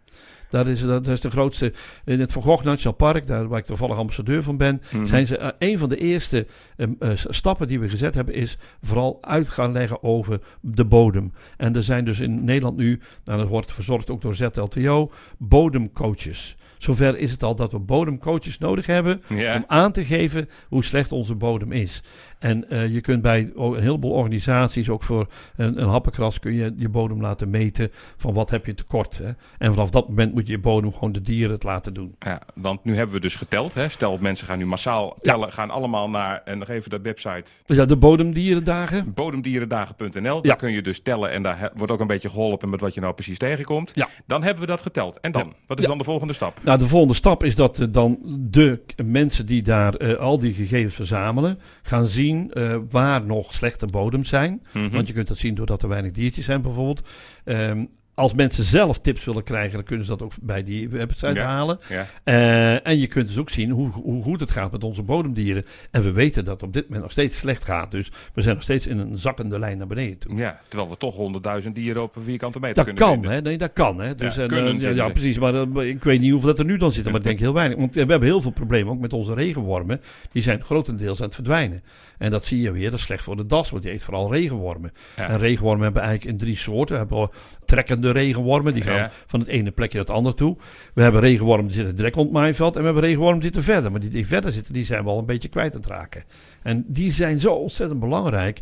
Dat 0.56 0.66
is, 0.66 0.80
dat 0.80 1.08
is 1.08 1.20
de 1.20 1.30
grootste. 1.30 1.72
In 2.04 2.20
het 2.20 2.32
Van 2.32 2.42
Gogh 2.42 2.64
Nationaal 2.64 2.96
Park, 2.96 3.26
daar 3.26 3.48
waar 3.48 3.58
ik 3.58 3.64
toevallig 3.64 3.96
ambassadeur 3.96 4.42
van 4.42 4.56
ben, 4.56 4.82
Mhm. 4.92 5.06
zijn 5.06 5.26
ze 5.26 5.38
uh, 5.38 5.48
een 5.58 5.78
van 5.78 5.88
de 5.88 5.96
eerste 5.96 6.46
um, 6.76 6.96
uh, 7.00 7.10
stappen 7.14 7.68
die 7.68 7.80
we 7.80 7.88
gezet 7.88 8.14
hebben, 8.14 8.34
is 8.34 8.58
vooral 8.82 9.18
uit 9.20 9.48
gaan 9.48 9.72
leggen 9.72 10.02
over 10.02 10.40
de 10.60 10.84
bodem. 10.84 11.32
En 11.56 11.76
er 11.76 11.82
zijn 11.82 12.04
dus 12.04 12.20
in 12.20 12.44
Nederland 12.44 12.76
nu, 12.76 13.00
nou, 13.24 13.38
dat 13.38 13.48
wordt 13.48 13.72
verzorgd 13.72 14.10
ook 14.10 14.22
door 14.22 14.34
ZLTO, 14.34 15.10
bodemcoaches. 15.38 16.56
Zover 16.78 17.18
is 17.18 17.30
het 17.30 17.42
al 17.42 17.54
dat 17.54 17.72
we 17.72 17.78
bodemcoaches 17.78 18.58
nodig 18.58 18.86
hebben 18.86 19.22
Ja. 19.28 19.54
om 19.56 19.64
aan 19.66 19.92
te 19.92 20.04
geven 20.04 20.48
hoe 20.68 20.84
slecht 20.84 21.12
onze 21.12 21.34
bodem 21.34 21.72
is. 21.72 22.02
En 22.38 22.70
eh, 22.70 22.92
je 22.92 23.00
kunt 23.00 23.22
bij 23.22 23.50
een 23.56 23.82
heleboel 23.82 24.10
organisaties, 24.10 24.88
ook 24.88 25.02
voor 25.02 25.26
een, 25.56 25.82
een 25.82 25.88
happenkras, 25.88 26.38
kun 26.38 26.52
je 26.52 26.74
je 26.76 26.88
bodem 26.88 27.20
laten 27.20 27.50
meten 27.50 27.90
van 28.16 28.34
wat 28.34 28.50
heb 28.50 28.66
je 28.66 28.74
tekort. 28.74 29.18
Hè? 29.18 29.30
En 29.58 29.74
vanaf 29.74 29.90
dat 29.90 30.08
moment 30.08 30.34
moet 30.34 30.46
je 30.46 30.52
je 30.52 30.58
bodem 30.58 30.92
gewoon 30.92 31.12
de 31.12 31.20
dieren 31.20 31.54
het 31.54 31.62
laten 31.62 31.94
doen. 31.94 32.14
Ja, 32.18 32.40
want 32.54 32.84
nu 32.84 32.96
hebben 32.96 33.14
we 33.14 33.20
dus 33.20 33.34
geteld. 33.34 33.74
Hè? 33.74 33.88
Stel, 33.88 34.18
mensen 34.20 34.46
gaan 34.46 34.58
nu 34.58 34.66
massaal 34.66 35.16
tellen, 35.20 35.52
gaan 35.52 35.70
allemaal 35.70 36.10
naar, 36.10 36.42
en 36.44 36.58
nog 36.58 36.68
even 36.68 36.90
de 36.90 37.00
website, 37.00 37.50
ja, 37.66 37.84
de 37.84 37.96
bodemdierendagen. 37.96 39.12
bodemdierendagen.nl. 39.14 40.36
Ja. 40.36 40.40
Daar 40.40 40.56
kun 40.56 40.72
je 40.72 40.82
dus 40.82 41.00
tellen 41.00 41.30
en 41.30 41.42
daar 41.42 41.70
wordt 41.74 41.92
ook 41.92 42.00
een 42.00 42.06
beetje 42.06 42.28
geholpen 42.28 42.70
met 42.70 42.80
wat 42.80 42.94
je 42.94 43.00
nou 43.00 43.14
precies 43.14 43.38
tegenkomt. 43.38 43.90
Ja. 43.94 44.08
Dan 44.26 44.42
hebben 44.42 44.60
we 44.60 44.68
dat 44.68 44.82
geteld. 44.82 45.20
En 45.20 45.32
dan? 45.32 45.54
Wat 45.66 45.78
is 45.78 45.86
dan 45.86 45.98
de 45.98 46.04
volgende 46.04 46.32
stap? 46.32 46.58
Nou, 46.62 46.78
de 46.78 46.88
volgende 46.88 47.14
stap 47.14 47.44
is 47.44 47.54
dat 47.54 47.80
eh, 47.80 47.86
dan 47.90 48.18
de 48.50 48.80
mensen 49.04 49.46
die 49.46 49.62
daar 49.62 49.94
eh, 49.94 50.14
al 50.18 50.38
die 50.38 50.54
gegevens 50.54 50.94
verzamelen, 50.94 51.58
gaan 51.82 52.06
zien 52.06 52.25
eh, 52.34 52.76
waar 52.90 53.24
nog 53.24 53.54
slechte 53.54 53.86
bodems 53.86 54.28
zijn. 54.28 54.62
Mhm. 54.72 54.90
Want 54.90 55.08
je 55.08 55.14
kunt 55.14 55.28
dat 55.28 55.38
zien 55.38 55.54
doordat 55.54 55.82
er 55.82 55.88
weinig 55.88 56.12
diertjes 56.12 56.44
zijn 56.44 56.62
bijvoorbeeld. 56.62 57.08
Ehm, 57.44 57.84
als 58.16 58.34
mensen 58.34 58.64
zelf 58.64 59.00
tips 59.00 59.24
willen 59.24 59.42
krijgen, 59.44 59.72
dan 59.72 59.84
kunnen 59.84 60.04
ze 60.04 60.10
dat 60.10 60.22
ook 60.22 60.32
bij 60.42 60.62
die 60.62 60.88
website 60.88 61.34
Ja. 61.34 61.44
halen. 61.46 61.78
Ja. 61.88 62.06
Eh, 62.24 62.86
en 62.86 62.98
je 62.98 63.06
kunt 63.06 63.26
dus 63.28 63.38
ook 63.38 63.50
zien 63.50 63.70
hoe, 63.70 63.90
hoe 63.90 64.22
goed 64.22 64.40
het 64.40 64.50
gaat 64.50 64.72
met 64.72 64.84
onze 64.84 65.02
bodemdieren. 65.02 65.64
En 65.90 66.02
we 66.02 66.10
weten 66.12 66.44
dat 66.44 66.54
het 66.54 66.62
op 66.62 66.72
dit 66.72 66.82
moment 66.84 67.02
nog 67.02 67.12
steeds 67.12 67.38
slecht 67.38 67.64
gaat. 67.64 67.90
Dus 67.90 68.10
we 68.34 68.42
zijn 68.42 68.54
nog 68.54 68.62
steeds 68.64 68.86
in 68.86 68.98
een 68.98 69.18
zakkende 69.18 69.58
lijn 69.58 69.78
naar 69.78 69.86
beneden 69.86 70.18
toe. 70.18 70.36
ja, 70.36 70.60
terwijl 70.68 70.90
we 70.90 70.96
toch 70.96 71.16
100.000 71.62 71.74
dieren 71.74 72.02
op 72.02 72.16
een 72.16 72.22
vierkante 72.22 72.60
meter 72.60 72.74
Dat 72.74 72.84
kunnen 72.84 73.02
kan, 73.02 73.12
vinden. 73.12 73.30
hè? 73.30 73.40
Nee, 73.40 73.58
dat 73.58 73.72
kan, 73.72 74.00
hè? 74.00 74.14
Dus, 74.14 74.34
Ja, 74.34 74.42
en, 74.42 74.48
kunnen 74.48 74.74
eh, 74.76 74.80
ja, 74.82 74.90
ja, 74.90 75.08
precies. 75.08 75.38
Maar 75.38 75.54
eh, 75.54 75.88
ik 75.88 76.04
weet 76.04 76.20
niet 76.20 76.30
hoeveel 76.30 76.48
dat 76.48 76.58
er 76.58 76.64
nu 76.64 76.76
dan 76.76 76.92
zitten, 76.92 77.12
maar 77.12 77.20
ik 77.20 77.26
denk 77.26 77.38
heel 77.46 77.52
weinig. 77.54 77.78
Want 77.78 77.94
we 77.94 78.00
hebben 78.00 78.22
heel 78.22 78.40
veel 78.40 78.50
problemen 78.50 78.92
ook 78.92 79.00
met 79.00 79.12
onze 79.12 79.34
regenwormen. 79.34 80.00
Die 80.32 80.42
zijn 80.42 80.64
grotendeels 80.64 81.18
aan 81.18 81.26
het 81.26 81.34
verdwijnen. 81.34 81.82
En 82.18 82.30
dat 82.30 82.44
zie 82.44 82.60
je 82.60 82.72
weer, 82.72 82.90
dat 82.90 82.98
is 82.98 83.04
slecht 83.04 83.22
voor 83.24 83.36
de 83.36 83.46
das, 83.46 83.70
want 83.70 83.82
die 83.82 83.92
eet 83.92 84.02
vooral 84.02 84.32
regenwormen. 84.32 84.92
En 85.14 85.38
regenwormen 85.38 85.84
hebben 85.84 86.02
eigenlijk 86.02 86.32
in 86.32 86.38
drie 86.38 86.56
soorten. 86.56 86.94
We 86.94 87.00
hebben 87.00 87.30
trekkende 87.64 88.05
regenwormen, 88.10 88.74
die 88.74 88.82
gaan 88.82 88.94
Ja. 88.96 89.10
van 89.26 89.40
het 89.40 89.48
ene 89.48 89.70
plekje 89.70 89.96
naar 89.98 90.06
het 90.06 90.16
andere 90.16 90.34
toe. 90.34 90.56
We 90.94 91.02
hebben 91.02 91.20
regenwormen 91.20 91.66
die 91.66 91.74
zitten 91.76 91.94
direct 91.96 92.16
op 92.16 92.24
het 92.24 92.32
maaiveld. 92.32 92.72
En 92.74 92.78
we 92.80 92.84
hebben 92.84 93.02
regenwormen 93.04 93.40
die 93.40 93.52
zitten 93.52 93.72
verder. 93.74 93.90
Maar 93.90 94.00
die 94.00 94.10
die 94.10 94.26
verder 94.26 94.52
zitten, 94.52 94.72
die 94.72 94.84
zijn 94.84 95.04
we 95.04 95.10
al 95.10 95.18
een 95.18 95.26
beetje 95.26 95.48
kwijt 95.48 95.74
aan 95.74 95.80
het 95.80 95.90
raken. 95.90 96.24
En 96.62 96.84
die 96.88 97.10
zijn 97.10 97.40
zo 97.40 97.52
ontzettend 97.52 98.00
belangrijk. 98.00 98.60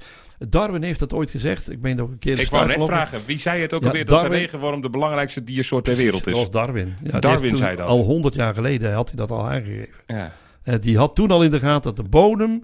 Darwin 0.48 0.82
heeft 0.82 0.98
dat 0.98 1.12
ooit 1.12 1.30
gezegd. 1.30 1.70
Ik 1.70 1.80
ben 1.82 2.00
ook 2.00 2.10
een 2.10 2.18
keer... 2.18 2.38
Ik 2.38 2.50
wou 2.50 2.66
net 2.66 2.84
vragen, 2.84 3.20
wie 3.26 3.38
zei 3.38 3.60
het 3.62 3.72
ook 3.72 3.80
Ja, 3.82 3.86
alweer 3.88 4.04
dat 4.04 4.20
de 4.20 4.28
regenworm 4.28 4.80
de 4.80 4.90
belangrijkste 4.90 5.44
diersoort 5.44 5.84
ter 5.84 5.96
wereld 5.96 6.24
Dat 6.24 6.34
is? 6.34 6.40
was 6.40 6.50
Darwin. 6.50 6.94
Ja, 7.02 7.18
Darwin 7.18 7.56
zei 7.56 7.76
dat. 7.76 7.86
Al 7.86 8.02
honderd 8.02 8.34
jaar 8.34 8.54
geleden 8.54 8.92
had 8.92 9.08
hij 9.08 9.16
dat 9.16 9.30
al 9.30 9.48
aangegeven. 9.50 9.94
Ja. 10.06 10.32
Eh, 10.62 10.74
die 10.80 10.96
had 10.98 11.14
toen 11.14 11.30
al 11.30 11.42
in 11.44 11.50
de 11.50 11.60
gaten 11.60 11.94
dat 11.94 12.04
de 12.04 12.10
bodem 12.10 12.62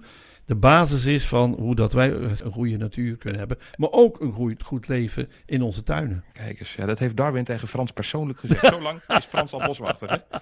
de 0.51 0.57
basis 0.57 1.05
is 1.05 1.27
van 1.27 1.55
hoe 1.59 1.75
dat 1.75 1.93
wij 1.93 2.11
een 2.11 2.51
goede 2.51 2.77
natuur 2.77 3.17
kunnen 3.17 3.39
hebben. 3.39 3.57
Maar 3.75 3.91
ook 3.91 4.19
een 4.19 4.31
goed, 4.31 4.63
goed 4.63 4.87
leven 4.87 5.29
in 5.45 5.61
onze 5.61 5.83
tuinen. 5.83 6.23
Kijk 6.33 6.59
eens, 6.59 6.75
ja, 6.75 6.85
dat 6.85 6.99
heeft 6.99 7.15
Darwin 7.15 7.43
tegen 7.43 7.67
Frans 7.67 7.91
persoonlijk 7.91 8.39
gezegd. 8.39 8.67
Zo 8.67 8.81
lang 8.81 8.99
is 9.07 9.25
Frans 9.25 9.53
al 9.53 9.65
boswachter, 9.65 10.09
hè? 10.09 10.17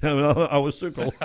Ja, 0.00 0.14
maar 0.14 0.36
een 0.36 0.48
oude 0.48 0.72
sukkel. 0.72 1.12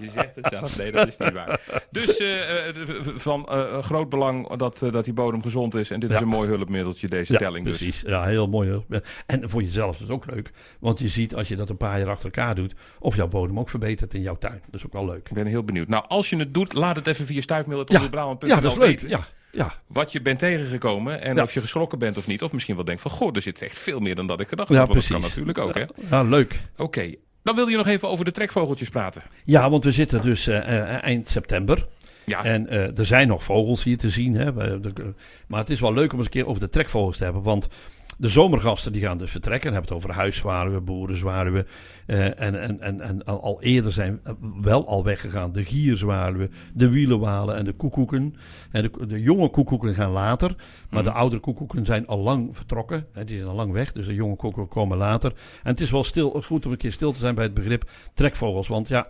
Je 0.00 0.10
zegt 0.10 0.36
het 0.36 0.46
zelf. 0.50 0.76
Nee, 0.76 0.92
dat 0.92 1.06
is 1.06 1.16
niet 1.16 1.32
waar. 1.32 1.82
Dus 1.90 2.16
eh, 2.16 2.68
eh, 2.68 2.74
van 3.14 3.48
eh, 3.48 3.82
groot 3.82 4.08
belang 4.08 4.56
dat, 4.56 4.78
dat 4.90 5.04
die 5.04 5.12
bodem 5.12 5.42
gezond 5.42 5.74
is. 5.74 5.90
En 5.90 6.00
dit 6.00 6.10
is 6.10 6.20
een 6.20 6.28
mooi 6.28 6.48
hulpmiddeltje, 6.48 7.08
deze 7.08 7.32
Ja, 7.32 7.38
telling 7.38 7.64
dus. 7.64 7.76
precies. 7.76 8.02
Ja, 8.06 8.24
heel 8.24 8.48
mooi. 8.48 8.82
En 9.26 9.50
voor 9.50 9.62
jezelf 9.62 9.94
is 9.94 10.00
het 10.00 10.10
ook 10.10 10.30
leuk. 10.30 10.50
Want 10.78 10.98
je 10.98 11.08
ziet 11.08 11.34
als 11.34 11.48
je 11.48 11.56
dat 11.56 11.68
een 11.68 11.76
paar 11.76 11.98
jaar 11.98 12.08
achter 12.08 12.24
elkaar 12.24 12.54
doet, 12.54 12.74
of 12.98 13.16
jouw 13.16 13.28
bodem 13.28 13.58
ook 13.58 13.68
verbetert 13.68 14.14
in 14.14 14.22
jouw 14.22 14.36
tuin. 14.38 14.60
Dat 14.64 14.74
is 14.80 14.86
ook 14.86 14.92
wel 14.92 15.06
leuk. 15.06 15.28
Ik 15.28 15.34
ben 15.34 15.46
heel 15.46 15.64
benieuwd. 15.64 15.88
Nou, 15.88 16.04
als 16.08 16.30
je 16.30 16.31
het 16.38 16.54
doet, 16.54 16.72
laat 16.72 16.96
het 16.96 17.06
even 17.06 17.26
via 17.26 17.34
Ja, 17.36 17.42
stuifmail.omroepbrabant.nl 17.42 18.48
ja, 18.48 18.60
dat 18.60 18.72
is 18.72 18.78
leuk. 18.78 18.86
weten. 18.88 19.08
Ja, 19.08 19.26
ja. 19.52 19.74
Wat 19.86 20.12
je 20.12 20.22
bent 20.22 20.38
tegengekomen 20.38 21.20
en 21.20 21.34
Ja. 21.36 21.42
of 21.42 21.54
je 21.54 21.60
geschrokken 21.60 21.98
bent 21.98 22.16
of 22.18 22.26
niet. 22.26 22.42
Of 22.42 22.52
misschien 22.52 22.74
wel 22.76 22.84
denkt 22.84 23.02
van, 23.02 23.10
goh, 23.10 23.36
er 23.36 23.42
zit 23.42 23.62
echt 23.62 23.78
veel 23.78 24.00
meer 24.00 24.14
dan 24.14 24.26
dat 24.26 24.40
ik 24.40 24.48
gedacht 24.48 24.68
Ja, 24.68 24.76
had. 24.78 24.88
Want 24.88 25.00
dat 25.00 25.08
kan 25.10 25.20
precies. 25.20 25.36
natuurlijk 25.36 25.58
ook, 25.58 25.74
hè? 26.08 26.16
ja, 26.16 26.22
leuk. 26.22 26.60
Oké, 26.76 27.14
dan 27.42 27.54
wil 27.54 27.66
je 27.68 27.76
nog 27.76 27.86
even 27.86 28.08
over 28.08 28.24
de 28.24 28.30
trekvogeltjes 28.32 28.88
praten. 28.88 29.22
Ja, 29.44 29.70
want 29.70 29.84
we 29.84 29.92
zitten 29.92 30.22
dus 30.22 30.46
eh, 30.46 30.56
eh, 30.78 31.02
eind 31.04 31.28
september. 31.28 31.86
Ja, 32.26 32.44
En 32.44 32.68
eh, 32.68 32.98
er 32.98 33.06
zijn 33.06 33.28
nog 33.28 33.44
vogels 33.44 33.82
hier 33.84 33.98
te 33.98 34.10
zien. 34.10 34.34
Hè. 34.34 34.80
De- 34.80 35.14
maar 35.46 35.60
het 35.60 35.70
is 35.70 35.80
wel 35.80 35.92
leuk 35.94 36.10
om 36.12 36.16
eens 36.18 36.26
een 36.26 36.32
keer 36.32 36.46
over 36.46 36.60
de 36.60 36.68
trekvogels 36.68 37.16
te 37.16 37.24
hebben. 37.24 37.42
Want 37.42 37.68
de 38.18 38.28
zomergasten 38.28 38.92
die 38.92 39.02
gaan 39.02 39.18
dus 39.18 39.30
vertrekken. 39.30 39.72
Dan 39.72 39.78
hebben 39.80 39.96
het 39.96 40.04
over 40.04 40.18
huiszwaluwen, 40.20 40.84
boerenzwaluwen. 40.84 41.66
eh, 42.06 42.24
en, 42.40 42.60
en, 42.60 42.80
en, 42.80 43.00
en 43.00 43.24
al 43.24 43.62
eerder 43.62 43.92
zijn 43.92 44.20
eh, 44.24 44.32
wel 44.60 44.86
al 44.88 45.04
weggegaan 45.04 45.52
de 45.52 45.64
gierzwaluwen, 45.64 46.50
de 46.74 46.88
wielenwalen 46.88 47.56
en 47.56 47.64
de 47.64 47.72
koekoeken. 47.72 48.34
En 48.70 48.82
de, 48.82 49.06
de 49.06 49.20
jonge 49.20 49.48
koekoeken 49.50 49.94
gaan 49.94 50.10
later. 50.10 50.54
Maar 50.90 51.02
Mhm. 51.02 51.12
de 51.12 51.18
oudere 51.18 51.40
koekoeken 51.40 51.86
zijn 51.86 52.06
al 52.06 52.18
lang 52.18 52.56
vertrokken. 52.56 53.06
Hè, 53.12 53.24
die 53.24 53.36
zijn 53.36 53.48
al 53.48 53.54
lang 53.54 53.72
weg. 53.72 53.92
Dus 53.92 54.06
de 54.06 54.14
jonge 54.14 54.36
koekoeken 54.36 54.74
komen 54.74 54.98
later. 54.98 55.32
En 55.62 55.70
het 55.70 55.80
is 55.80 55.90
wel 55.90 56.04
stil, 56.04 56.42
goed 56.44 56.66
om 56.66 56.72
een 56.72 56.78
keer 56.78 56.92
stil 56.92 57.12
te 57.12 57.18
zijn 57.18 57.34
bij 57.34 57.44
het 57.44 57.54
begrip 57.54 57.90
trekvogels. 58.14 58.68
Want 58.68 58.88
ja, 58.88 59.06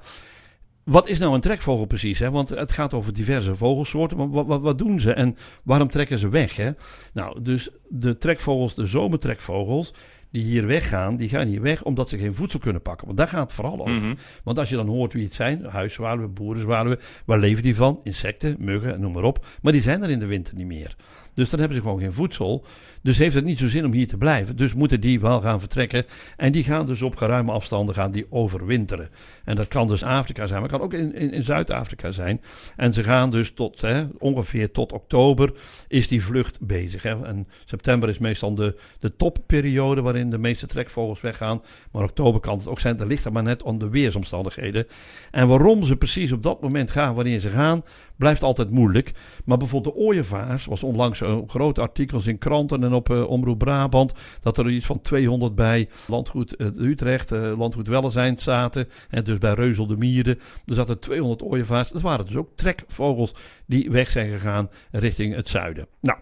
wat 0.85 1.09
is 1.09 1.19
nou 1.19 1.35
een 1.35 1.41
trekvogel 1.41 1.85
precies? 1.85 2.19
Hè? 2.19 2.31
Want 2.31 2.49
het 2.49 2.73
gaat 2.73 2.95
over 2.95 3.13
diverse 3.13 3.57
vogelsoorten. 3.57 4.17
Maar 4.17 4.31
wat, 4.31 4.47
wat, 4.47 4.61
wat 4.61 4.79
doen 4.79 5.01
ze 5.01 5.13
en 5.13 5.37
waarom 5.63 5.89
trekken 5.89 6.19
ze 6.19 6.29
weg? 6.29 6.57
Hè? 6.57 6.71
Nou, 7.13 7.43
dus 7.43 7.71
de 7.89 8.17
trekvogels, 8.17 8.75
de 8.75 8.87
zomertrekvogels, 8.87 9.95
die 10.31 10.43
hier 10.43 10.67
weggaan, 10.67 11.17
die 11.17 11.29
gaan 11.29 11.47
hier 11.47 11.63
weg 11.63 11.83
omdat 11.83 12.09
ze 12.09 12.19
geen 12.19 12.35
voedsel 12.35 12.61
kunnen 12.61 12.83
pakken. 12.83 13.07
Want 13.07 13.19
daar 13.19 13.29
gaat 13.29 13.43
het 13.43 13.53
vooral 13.53 13.81
over. 13.81 13.95
Mhm. 13.95 14.15
Want 14.45 14.59
als 14.59 14.69
je 14.69 14.77
dan 14.77 14.89
hoort 14.89 15.13
wie 15.13 15.25
het 15.25 15.35
zijn, 15.35 15.65
huiszwaluwen, 15.65 16.33
boerenzwaluwen, 16.33 16.99
waar 17.25 17.39
leven 17.39 17.63
die 17.63 17.77
van? 17.77 18.01
Insecten, 18.03 18.57
muggen, 18.59 19.01
noem 19.01 19.13
maar 19.13 19.23
op. 19.23 19.47
Maar 19.63 19.73
die 19.73 19.83
zijn 19.83 20.03
er 20.03 20.11
in 20.11 20.19
de 20.19 20.27
winter 20.27 20.55
niet 20.55 20.67
meer. 20.67 20.97
Dus 21.35 21.51
dan 21.51 21.59
hebben 21.59 21.77
ze 21.77 21.83
gewoon 21.83 22.01
geen 22.01 22.13
voedsel. 22.13 22.65
Dus 23.03 23.19
heeft 23.19 23.35
het 23.35 23.45
niet 23.45 23.59
zo 23.59 23.69
zin 23.69 23.85
om 23.85 23.93
hier 23.93 24.07
te 24.07 24.17
blijven. 24.17 24.57
Dus 24.57 24.75
moeten 24.75 25.01
die 25.01 25.21
wel 25.21 25.41
gaan 25.41 25.61
vertrekken. 25.61 26.05
En 26.37 26.53
die 26.53 26.65
gaan 26.65 26.87
dus 26.87 27.03
op 27.03 27.17
geruime 27.17 27.53
afstanden 27.53 27.95
gaan 27.95 28.11
die 28.11 28.27
overwinteren. 28.31 29.11
En 29.45 29.57
dat 29.57 29.69
kan 29.69 29.89
dus 29.89 30.03
Afrika 30.03 30.47
zijn, 30.47 30.61
maar 30.61 30.71
kan 30.71 30.81
ook 30.81 30.93
in, 30.93 31.15
in, 31.15 31.33
in 31.33 31.45
Zuid-Afrika 31.45 32.11
zijn. 32.11 32.41
En 32.77 32.93
ze 32.93 33.03
gaan 33.03 33.31
dus 33.31 33.53
tot 33.53 33.81
hè, 33.81 34.07
ongeveer 34.19 34.71
tot 34.71 34.93
oktober 34.93 35.53
is 35.89 36.09
die 36.09 36.25
vlucht 36.25 36.61
bezig. 36.61 37.03
Hè. 37.03 37.27
En 37.27 37.49
september 37.65 38.09
is 38.09 38.19
meestal 38.19 38.55
de, 38.55 38.79
de 38.99 39.17
topperiode 39.17 40.03
waarin 40.03 40.31
de 40.31 40.39
meeste 40.39 40.67
trekvogels 40.67 41.21
weggaan. 41.21 41.63
Maar 41.93 42.03
oktober 42.03 42.41
kan 42.41 42.59
het 42.59 42.69
ook 42.69 42.81
zijn. 42.81 42.97
Dat 42.97 43.07
ligt 43.07 43.25
er 43.25 43.33
maar 43.33 43.43
net 43.43 43.65
aan 43.65 43.79
de 43.79 43.89
weersomstandigheden. 43.89 44.87
En 45.31 45.49
waarom 45.49 45.85
ze 45.85 45.97
precies 45.97 46.33
op 46.33 46.43
dat 46.43 46.61
moment 46.61 46.91
gaan, 46.91 47.15
wanneer 47.15 47.41
ze 47.41 47.51
gaan, 47.51 47.83
blijft 48.17 48.43
altijd 48.43 48.71
moeilijk. 48.71 49.13
Maar 49.45 49.59
bijvoorbeeld 49.59 49.95
de 49.95 50.01
ooievaars 50.01 50.65
was 50.65 50.83
onlangs 50.83 51.21
een 51.21 51.49
grote 51.49 51.81
artikels 51.81 52.27
in 52.27 52.39
kranten 52.39 52.85
en 52.85 52.93
op 52.93 53.11
eh, 53.11 53.29
Omroep 53.29 53.59
Brabant. 53.59 54.13
Dat 54.41 54.59
er 54.59 54.71
iets 54.71 54.87
van 54.87 55.01
200 55.01 55.55
bij 55.55 55.89
Landgoed 56.07 56.57
eh, 56.57 56.67
Utrecht, 56.77 57.33
eh, 57.33 57.59
Landgoed 57.59 57.89
Wellenzijn 57.89 58.39
zaten. 58.39 58.89
En 59.11 59.25
dus 59.33 59.51
bij 59.51 59.65
Reuzel 59.65 59.87
de 59.87 59.97
Mieren. 59.97 60.39
Er 60.67 60.75
zaten 60.75 60.99
200 60.99 61.43
ooievaars. 61.43 61.91
Dat 61.91 62.03
waren 62.03 62.27
dus 62.27 62.37
ook 62.37 62.51
trekvogels 62.55 63.35
die 63.67 63.91
weg 63.91 64.11
zijn 64.11 64.31
gegaan 64.31 64.71
richting 64.91 65.35
het 65.35 65.49
zuiden. 65.49 65.87
Nou, 66.01 66.19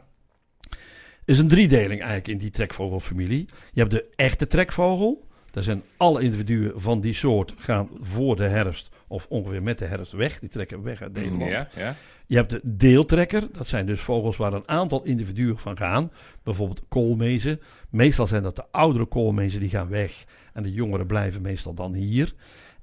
er 1.24 1.36
is 1.36 1.38
een 1.38 1.48
driedeling 1.48 2.00
eigenlijk 2.00 2.28
in 2.28 2.38
die 2.38 2.50
trekvogelfamilie. 2.50 3.48
Je 3.72 3.80
hebt 3.80 3.92
de 3.92 4.06
echte 4.16 4.46
trekvogel. 4.46 5.28
Daar 5.50 5.62
zijn 5.62 5.82
alle 5.96 6.22
individuen 6.22 6.72
van 6.76 7.00
die 7.00 7.12
soort 7.12 7.54
gaan 7.56 7.88
voor 8.00 8.36
de 8.36 8.46
herfst 8.46 8.88
of 9.06 9.26
ongeveer 9.28 9.62
met 9.62 9.78
de 9.78 9.84
herfst 9.84 10.12
weg. 10.12 10.38
Die 10.38 10.48
trekken 10.48 10.82
weg 10.82 11.02
uit 11.02 11.12
Nederland. 11.12 11.50
Ja, 11.50 11.68
ja. 11.76 11.96
Je 12.26 12.36
hebt 12.36 12.50
de 12.50 12.60
deeltrekker. 12.62 13.48
Dat 13.52 13.66
zijn 13.66 13.86
dus 13.86 14.00
vogels 14.00 14.36
waar 14.36 14.52
een 14.52 14.68
aantal 14.68 15.04
individuen 15.04 15.58
van 15.58 15.76
gaan. 15.76 16.12
Bijvoorbeeld 16.42 16.82
koolmezen. 16.88 17.60
Meestal 17.88 18.26
zijn 18.26 18.42
dat 18.42 18.56
de 18.56 18.64
oudere 18.70 19.06
koolmezen 19.06 19.60
die 19.60 19.68
gaan 19.68 19.88
weg. 19.88 20.24
En 20.52 20.62
de 20.62 20.72
jongeren 20.72 21.06
blijven 21.06 21.42
meestal 21.42 21.74
dan 21.74 21.94
hier. 21.94 22.34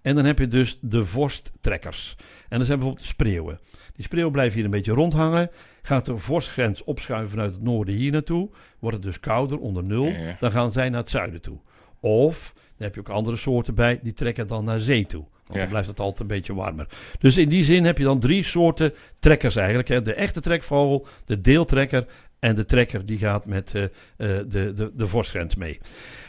En 0.02 0.16
dan 0.16 0.26
heb 0.26 0.40
je 0.40 0.48
dus 0.48 0.78
de 0.82 1.06
vorsttrekkers. 1.06 2.16
En 2.50 2.58
dat 2.58 2.68
zijn 2.68 2.80
bijvoorbeeld 2.80 3.08
spreeuwen. 3.08 3.60
Die 3.96 4.06
spreeuwen 4.06 4.32
blijven 4.32 4.56
hier 4.56 4.66
een 4.66 4.72
beetje 4.72 4.92
rondhangen. 4.94 5.50
Gaat 5.82 6.06
de 6.06 6.18
vorstgrens 6.18 6.84
opschuiven 6.84 7.30
vanuit 7.30 7.52
het 7.54 7.64
noorden 7.64 7.96
hier 7.96 8.12
naartoe. 8.12 8.50
Wordt 8.80 8.96
het 8.98 9.06
dus 9.06 9.20
kouder, 9.20 9.60
onder 9.60 9.84
nul. 9.84 10.14
Dan 10.40 10.52
gaan 10.52 10.72
zij 10.72 10.90
naar 10.90 11.00
het 11.02 11.10
zuiden 11.10 11.42
toe. 11.42 11.58
Of, 12.00 12.54
dan 12.56 12.64
heb 12.78 12.94
je 12.94 13.00
ook 13.00 13.10
andere 13.10 13.36
soorten 13.38 13.76
bij, 13.76 14.00
die 14.04 14.14
trekken 14.14 14.48
dan 14.48 14.66
naar 14.66 14.80
zee 14.80 15.06
toe. 15.06 15.22
Want 15.22 15.54
Ja. 15.54 15.60
dan 15.60 15.70
blijft 15.70 15.88
het 15.88 16.00
altijd 16.00 16.20
een 16.20 16.28
beetje 16.28 16.54
warmer. 16.56 16.88
Dus 17.20 17.38
in 17.38 17.50
die 17.50 17.64
zin 17.64 17.86
heb 17.86 17.98
je 17.98 18.04
dan 18.04 18.20
drie 18.20 18.44
soorten 18.44 18.94
trekkers 19.20 19.56
eigenlijk. 19.56 19.88
Hè. 19.88 20.02
De 20.02 20.14
echte 20.14 20.42
trekvogel, 20.42 21.08
de 21.26 21.42
deeltrekker 21.42 22.06
en 22.40 22.56
de 22.56 22.66
trekker 22.66 23.06
die 23.06 23.18
gaat 23.18 23.46
met 23.46 23.74
eh, 23.76 23.84
de, 24.18 24.46
de, 24.76 24.92
de 24.94 25.08
vorstgrens 25.08 25.56
mee. 25.56 25.80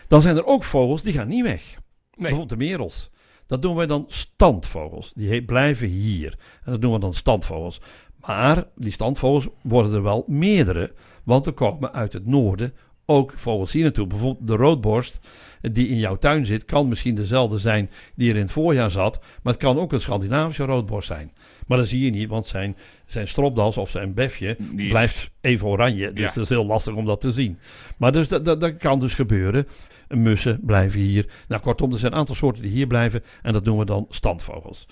Dan 0.09 0.23
zijn 0.23 0.37
er 0.37 0.45
ook 0.47 0.65
vogels 0.65 1.03
die 1.03 1.13
gaan 1.13 1.29
niet 1.29 1.43
weg. 1.45 1.63
Nee. 1.65 1.79
Bijvoorbeeld 2.17 2.49
de 2.49 2.57
merels. 2.67 3.11
Dat 3.49 3.63
doen 3.63 3.77
wij 3.77 3.87
dan 3.87 4.05
standvogels. 4.09 5.13
Die 5.15 5.45
blijven 5.45 5.87
hier. 5.87 6.39
En 6.65 6.71
dat 6.71 6.81
noemen 6.81 6.99
we 6.99 7.05
dan 7.05 7.15
standvogels. 7.15 7.81
Maar 8.21 8.65
die 8.75 8.93
standvogels 8.93 9.49
worden 9.63 9.95
er 9.95 10.03
wel 10.03 10.25
meerdere. 10.27 10.93
Want 11.25 11.47
er 11.47 11.53
komen 11.53 11.93
uit 11.93 12.13
het 12.13 12.27
noorden 12.27 12.75
ook 13.07 13.33
vogels 13.37 13.73
hier 13.73 13.83
naartoe. 13.83 14.07
Bijvoorbeeld 14.07 14.47
de 14.47 14.57
roodborst 14.57 15.21
die 15.61 15.89
in 15.89 15.99
jouw 15.99 16.17
tuin 16.17 16.47
zit, 16.47 16.65
kan 16.65 16.89
misschien 16.89 17.15
dezelfde 17.15 17.59
zijn 17.59 17.91
die 18.15 18.31
er 18.31 18.37
in 18.37 18.43
het 18.43 18.53
voorjaar 18.53 18.91
zat. 18.91 19.21
Maar 19.43 19.53
het 19.53 19.63
kan 19.63 19.79
ook 19.79 19.93
een 19.93 20.01
Scandinavische 20.01 20.65
roodborst 20.65 21.09
zijn. 21.09 21.33
Maar 21.69 21.79
dat 21.79 21.89
zie 21.89 22.05
je 22.05 22.11
niet, 22.11 22.29
want 22.29 22.47
zijn, 22.47 22.77
zijn 23.07 23.29
stropdas 23.29 23.77
of 23.77 23.91
zijn 23.91 24.15
befje 24.15 24.57
is- 24.77 24.89
blijft 24.89 25.31
even 25.41 25.67
oranje. 25.67 26.13
Dus 26.13 26.21
Ja. 26.21 26.27
het 26.27 26.37
is 26.37 26.49
heel 26.49 26.67
lastig 26.67 26.95
om 26.95 27.05
dat 27.05 27.21
te 27.21 27.33
zien. 27.33 27.59
Maar 27.99 28.13
dus 28.13 28.29
dat, 28.29 28.45
dat, 28.45 28.61
dat 28.61 28.77
kan 28.77 29.01
dus 29.01 29.15
gebeuren. 29.15 29.67
Mussen 30.09 30.61
blijven 30.63 31.01
hier. 31.01 31.27
Nou, 31.49 31.63
kortom, 31.63 31.93
er 31.93 31.99
zijn 31.99 32.13
een 32.13 32.19
aantal 32.19 32.35
soorten 32.35 32.63
die 32.63 32.71
hier 32.73 32.87
blijven. 32.87 33.23
En 33.43 33.53
dat 33.53 33.65
noemen 33.65 33.87
we 33.87 33.93
dan 33.93 34.07
standvogels. 34.11 34.87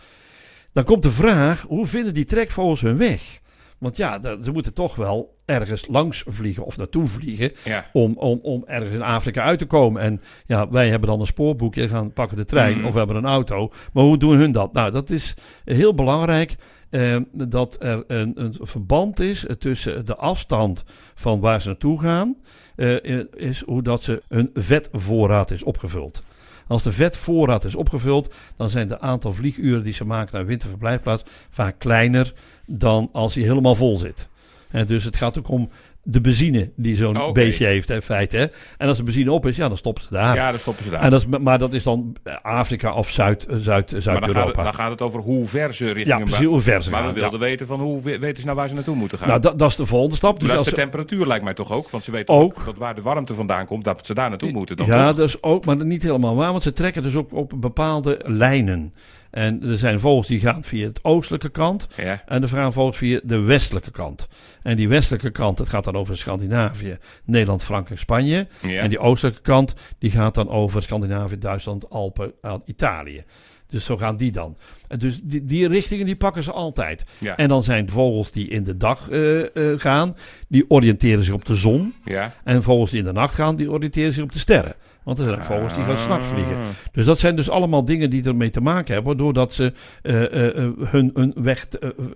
Dan 0.73 0.85
komt 0.85 1.02
de 1.02 1.11
vraag, 1.11 1.62
hoe 1.68 1.87
vinden 1.87 2.14
die 2.14 2.25
trekvogels 2.25 2.80
hun 2.80 2.97
weg? 2.97 3.40
Want 3.78 3.97
ja, 3.97 4.21
ze 4.45 4.50
moeten 4.50 4.75
toch 4.75 4.95
wel 4.97 5.35
ergens 5.45 5.87
langs 5.88 6.25
vliegen 6.26 6.64
of 6.64 6.76
naartoe 6.76 7.06
vliegen 7.06 7.52
Ja. 7.64 7.87
om, 7.92 8.12
om, 8.18 8.38
om 8.42 8.64
ergens 8.66 8.95
in 8.95 9.02
Afrika 9.02 9.42
uit 9.42 9.59
te 9.59 9.66
komen. 9.66 10.02
En 10.02 10.21
ja, 10.47 10.68
wij 10.68 10.88
hebben 10.88 11.09
dan 11.09 11.21
een 11.21 11.26
spoorboekje, 11.26 11.88
gaan 11.88 12.12
pakken 12.12 12.37
de 12.37 12.45
trein 12.45 12.76
Mhm. 12.76 12.87
of 12.87 12.92
we 12.92 12.99
hebben 12.99 13.16
een 13.16 13.25
auto. 13.26 13.73
Maar 13.92 14.04
hoe 14.04 14.18
doen 14.18 14.38
hun 14.38 14.52
dat? 14.52 14.73
Nou, 14.73 14.90
dat 14.90 15.11
is 15.11 15.35
heel 15.64 15.95
belangrijk 15.95 16.56
eh, 16.90 17.16
dat 17.33 17.76
er 17.80 18.04
een, 18.06 18.33
een 18.35 18.54
verband 18.61 19.21
is 19.21 19.47
tussen 19.59 20.06
de 20.06 20.16
afstand 20.16 20.85
van 21.14 21.40
waar 21.40 21.61
ze 21.61 21.68
naartoe 21.68 22.00
gaan, 22.00 22.37
eh, 22.76 23.21
is 23.35 23.62
hoe 23.66 23.83
dat 23.83 24.02
ze 24.02 24.23
hun 24.28 24.50
vetvoorraad 24.54 25.50
is 25.50 25.62
opgevuld. 25.62 26.23
Als 26.68 26.83
de 26.83 26.92
vetvoorraad 26.92 27.64
is 27.64 27.75
opgevuld, 27.75 28.35
dan 28.56 28.68
zijn 28.68 28.88
de 28.88 29.00
aantal 29.00 29.33
vlieguren 29.33 29.83
die 29.83 29.92
ze 29.92 30.04
maken 30.04 30.35
naar 30.35 30.47
winterverblijfplaats 30.47 31.23
vaak 31.50 31.78
kleiner 31.78 32.33
dan 32.66 33.08
als 33.12 33.35
hij 33.35 33.44
helemaal 33.44 33.75
vol 33.75 33.96
zit. 33.96 34.26
En 34.70 34.87
dus 34.87 35.04
het 35.04 35.16
gaat 35.16 35.38
ook 35.38 35.49
om 35.49 35.68
de 36.02 36.20
benzine 36.20 36.70
die 36.76 36.96
zo'n 36.96 37.32
beestje 37.32 37.66
heeft 37.66 37.90
in 37.90 38.02
feite. 38.02 38.37
Hè. 38.37 38.46
En 38.78 38.88
als 38.88 38.96
de 38.96 39.02
benzine 39.02 39.32
op 39.32 39.46
is, 39.46 39.56
ja, 39.56 39.68
dan 39.68 39.76
stoppen 39.76 40.02
ze 40.04 40.08
daar. 40.12 40.35
ja, 40.35 40.50
dan 40.50 40.58
stoppen 40.61 40.85
ze 40.85 40.90
daar. 40.90 41.02
En 41.02 41.11
dat 41.11 41.20
is, 41.20 41.38
maar 41.38 41.58
dat 41.58 41.73
is 41.73 41.82
dan 41.82 42.16
Afrika 42.42 42.92
of 42.94 43.11
Zuid, 43.11 43.46
Zuid, 43.50 43.62
maar 43.62 43.62
dan 43.62 43.73
gaat, 43.73 43.90
het, 43.92 44.02
Zuid-Europa. 44.02 44.62
dan 44.62 44.75
gaat 44.75 44.90
het 44.90 45.02
over 45.02 45.20
hoe 45.20 45.46
ver 45.46 45.75
ze 45.75 45.85
richting 45.85 46.18
Ja, 46.18 46.25
precies 46.25 46.44
hoe 46.46 46.61
ver 46.61 46.82
ze 46.82 46.90
Maar 46.90 47.02
gaan. 47.02 47.14
we 47.14 47.20
wilden 47.20 47.40
weten 47.40 47.66
van 47.66 47.80
hoe 47.80 48.02
we- 48.02 48.18
weten 48.18 48.38
ze 48.38 48.44
nou 48.44 48.56
waar 48.56 48.68
ze 48.68 48.75
naartoe 48.75 48.96
moeten 48.96 49.18
gaan. 49.18 49.28
Nou, 49.28 49.40
dat, 49.40 49.58
dat 49.58 49.70
is 49.70 49.76
de 49.76 49.87
volgende 49.87 50.16
stap. 50.16 50.40
Dus 50.40 50.49
dat 50.49 50.58
is 50.58 50.64
de 50.64 50.73
temperatuur 50.73 51.26
lijkt 51.26 51.44
mij 51.44 51.54
toch 51.54 51.73
ook. 51.73 51.90
Want 51.90 52.04
ze 52.04 52.11
weten 52.11 52.35
Ook. 52.35 52.64
dat 52.64 52.78
waar 52.78 52.94
de 52.94 53.02
warmte 53.02 53.35
vandaan 53.35 53.66
komt, 53.66 53.85
dat 53.85 54.06
ze 54.06 54.14
daar 54.14 54.28
naartoe 54.28 54.52
moeten 54.52 54.76
dan 54.76 54.87
ja, 54.87 55.06
toch? 55.06 55.16
dat 55.16 55.26
is 55.28 55.42
ook, 55.42 55.64
maar 55.64 55.85
niet 55.85 56.02
helemaal 56.02 56.37
waar, 56.37 56.50
want 56.50 56.62
ze 56.62 56.73
trekken 56.73 57.02
dus 57.02 57.14
ook 57.14 57.32
op 57.35 57.52
bepaalde 57.56 58.20
lijnen. 58.25 58.92
En 59.37 59.62
er 59.62 59.78
zijn 59.78 60.00
vogels 60.00 60.26
die 60.26 60.40
gaan 60.40 60.64
via 60.64 60.87
het 60.87 60.99
oostelijke 61.05 61.49
kant 61.49 61.88
Ja. 61.97 62.23
en 62.26 62.43
er 62.43 62.49
gaan 62.49 62.73
vogels 62.73 62.97
via 62.97 63.21
de 63.25 63.38
westelijke 63.38 63.90
kant. 63.90 64.28
En 64.62 64.76
die 64.76 64.88
westelijke 64.88 65.31
kant, 65.31 65.57
dat 65.57 65.69
gaat 65.69 65.85
dan 65.85 65.97
over 65.97 66.16
Scandinavië, 66.16 66.99
Nederland, 67.25 67.62
Frankrijk, 67.62 68.00
Spanje. 68.00 68.47
Ja. 68.62 68.81
En 68.81 68.88
die 68.88 68.99
oostelijke 68.99 69.40
kant, 69.40 69.75
die 69.99 70.11
gaat 70.11 70.35
dan 70.35 70.49
over 70.49 70.83
Scandinavië, 70.83 71.38
Duitsland, 71.38 71.90
Alpen, 71.90 72.33
Italië. 72.64 73.25
Dus 73.66 73.85
zo 73.85 73.97
gaan 73.97 74.16
die 74.16 74.33
dan. 74.33 74.57
En 74.88 74.99
dus 74.99 75.21
die, 75.23 75.45
die 75.45 75.69
richtingen 75.69 76.07
die 76.07 76.16
pakken 76.16 76.43
ze 76.43 76.52
altijd. 76.52 77.05
Ja. 77.19 77.37
En 77.37 77.49
dan 77.49 77.64
zijn 77.64 77.90
vogels 77.90 78.31
die 78.33 78.49
in 78.49 78.64
de 78.64 78.76
dag 78.76 79.09
eh, 79.11 79.73
eh, 79.73 79.81
gaan, 79.81 80.16
die 80.49 80.64
oriënteren 80.71 81.25
zich 81.25 81.35
op 81.35 81.45
de 81.45 81.55
zon. 81.55 81.95
ja. 82.05 82.35
En 82.45 82.62
vogels 82.62 82.90
die 82.90 82.99
in 82.99 83.05
de 83.05 83.12
nacht 83.12 83.35
gaan, 83.35 83.57
die 83.57 83.71
oriënteren 83.71 84.12
zich 84.12 84.23
op 84.25 84.33
de 84.33 84.38
sterren. 84.38 84.75
Want 85.06 85.18
er 85.18 85.25
zijn 85.25 85.36
ook 85.38 85.44
vogels 85.44 85.75
die 85.75 85.84
gaan 85.84 85.96
s'nachts 85.98 86.28
vliegen. 86.28 86.56
Ah. 86.56 86.62
Dus 86.92 87.04
dat 87.04 87.18
zijn 87.18 87.36
dus 87.36 87.50
allemaal 87.50 87.84
dingen 87.84 88.10
die 88.10 88.25
ermee 88.25 88.50
te 88.50 88.60
maken 88.60 88.94
hebben, 88.94 89.16
doordat 89.16 89.52
ze 89.54 89.72
eh, 90.02 90.22
eh, 90.25 90.56
eh, 90.56 90.70
hun, 90.78 91.10
hun 91.14 91.32
weg 91.36 91.66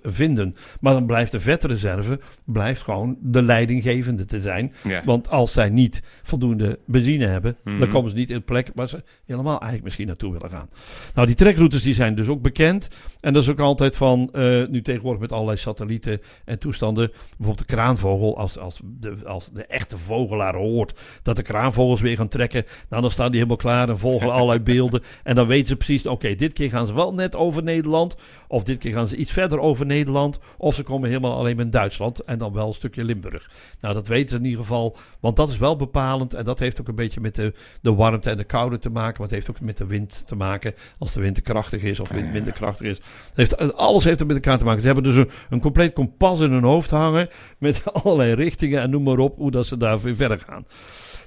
vinden. 0.02 0.56
Maar 0.80 0.92
dan 0.92 1.06
blijft 1.06 1.32
de 1.32 1.40
vetreserve 1.40 2.20
blijft 2.44 2.82
gewoon 2.82 3.16
de 3.20 3.42
leidinggevende 3.42 4.25
te 4.25 4.40
zijn. 4.42 4.73
Ja. 4.85 5.02
Want 5.04 5.30
als 5.30 5.52
zij 5.52 5.68
niet 5.68 6.02
voldoende 6.23 6.78
benzine 6.87 7.26
hebben, 7.26 7.56
Mhm. 7.64 7.78
dan 7.78 7.88
komen 7.88 8.11
ze 8.11 8.16
niet 8.16 8.30
in 8.30 8.37
de 8.37 8.42
plek 8.42 8.70
waar 8.75 8.88
ze 8.88 9.02
helemaal 9.26 9.52
eigenlijk 9.54 9.85
misschien 9.85 10.06
naartoe 10.06 10.32
willen 10.32 10.50
gaan. 10.50 10.68
Nou, 11.14 11.26
die 11.26 11.37
trekroutes 11.37 11.82
die 11.82 11.94
zijn 11.94 12.14
dus 12.14 12.28
ook 12.28 12.42
bekend. 12.42 12.88
En 13.20 13.32
dat 13.32 13.42
is 13.42 13.49
ook 13.49 13.61
altijd 13.61 13.97
van, 13.97 14.30
nu 14.70 14.82
tegenwoordig 14.82 15.20
met 15.20 15.32
allerlei 15.32 15.56
satellieten 15.56 16.20
en 16.44 16.59
toestanden. 16.59 17.09
Bijvoorbeeld 17.09 17.59
de 17.68 17.75
kraanvogel, 17.75 18.38
als, 18.38 18.59
als, 18.59 18.80
de, 18.85 19.16
als 19.25 19.50
de 19.50 19.66
echte 19.66 19.99
vogelaar 19.99 20.54
hoort 20.54 21.00
dat 21.23 21.37
de 21.37 21.42
kraanvogels 21.42 22.00
weer 22.00 22.16
gaan 22.16 22.28
trekken. 22.28 22.64
Nou, 22.88 23.02
dan 23.02 23.10
staan 23.10 23.26
die 23.26 23.34
helemaal 23.34 23.56
klaar 23.56 23.88
en 23.88 23.99
volgen 23.99 24.32
allerlei 24.32 24.60
beelden. 24.73 25.02
En 25.23 25.34
dan 25.34 25.47
weten 25.47 25.69
ze 25.69 25.76
precies, 25.76 26.06
oké, 26.06 26.34
dit 26.34 26.52
keer 26.52 26.71
gaan 26.71 26.86
ze 26.86 26.95
wel 26.95 27.14
net 27.14 27.36
over 27.36 27.62
Nederland. 27.62 28.16
Of 28.49 28.62
dit 28.62 28.78
keer 28.78 28.93
gaan 28.93 29.08
ze 29.08 29.16
iets 29.16 29.32
verder 29.32 29.60
over 29.60 29.86
Nederland. 29.86 30.38
Of 30.56 30.75
ze 30.75 30.82
komen 30.82 31.08
helemaal 31.08 31.36
alleen 31.36 31.56
maar 31.56 31.64
in 31.64 31.71
Duitsland. 31.71 32.19
En 32.21 32.38
dan 32.38 32.52
wel 32.52 32.66
een 32.66 32.75
stukje 32.75 33.04
Limburg. 33.04 33.50
Nou, 33.80 33.95
dat 33.95 34.06
weten 34.06 34.30
ze 34.30 34.36
in 34.36 34.45
ieder 34.45 34.60
geval. 34.60 34.97
Want 35.21 35.36
dat 35.36 35.49
is 35.49 35.58
wel 35.58 35.76
bepalend. 35.76 36.34
En 36.34 36.45
dat 36.45 36.58
heeft 36.58 36.80
ook 36.80 36.88
een 36.88 36.95
beetje 36.95 37.21
met 37.21 37.34
de, 37.34 37.54
de 37.80 37.95
warmte 37.95 38.30
en 38.30 38.36
de 38.36 38.45
koude 38.45 38.78
te 38.78 38.90
maken. 38.90 39.12
Maar 39.12 39.26
het 39.26 39.36
heeft 39.36 39.50
ook 39.50 39.60
met 39.60 39.76
de 39.76 39.86
wind 39.86 40.23
te 40.26 40.36
maken. 40.36 40.75
Als 40.99 41.12
de 41.12 41.21
wind 41.21 41.34
te 41.34 41.40
krachtig 41.40 41.82
is 41.82 42.00
of 42.00 42.08
wind 42.08 42.32
minder 42.32 42.52
krachtig 42.52 42.86
is. 42.86 43.00
Heeft, 43.34 43.76
alles 43.76 44.04
heeft 44.04 44.21
er 44.21 44.26
met 44.26 44.36
elkaar 44.36 44.58
te 44.58 44.64
maken. 44.64 44.80
Ze 44.80 44.86
hebben 44.86 45.04
dus 45.04 45.16
een, 45.16 45.30
een 45.50 45.60
compleet 45.60 45.93
kompas 45.93 46.40
in 46.40 46.52
hun 46.52 46.62
hoofd 46.62 46.90
hangen. 46.90 47.28
Met 47.58 47.82
allerlei 48.02 48.34
richtingen 48.34 48.80
en 48.80 48.90
noem 48.90 49.02
maar 49.02 49.19
op. 49.19 49.36
Hoe 49.36 49.50
dat 49.50 49.66
ze 49.66 49.76
daar 49.76 50.00
weer 50.00 50.16
verder 50.16 50.38
gaan. 50.38 50.66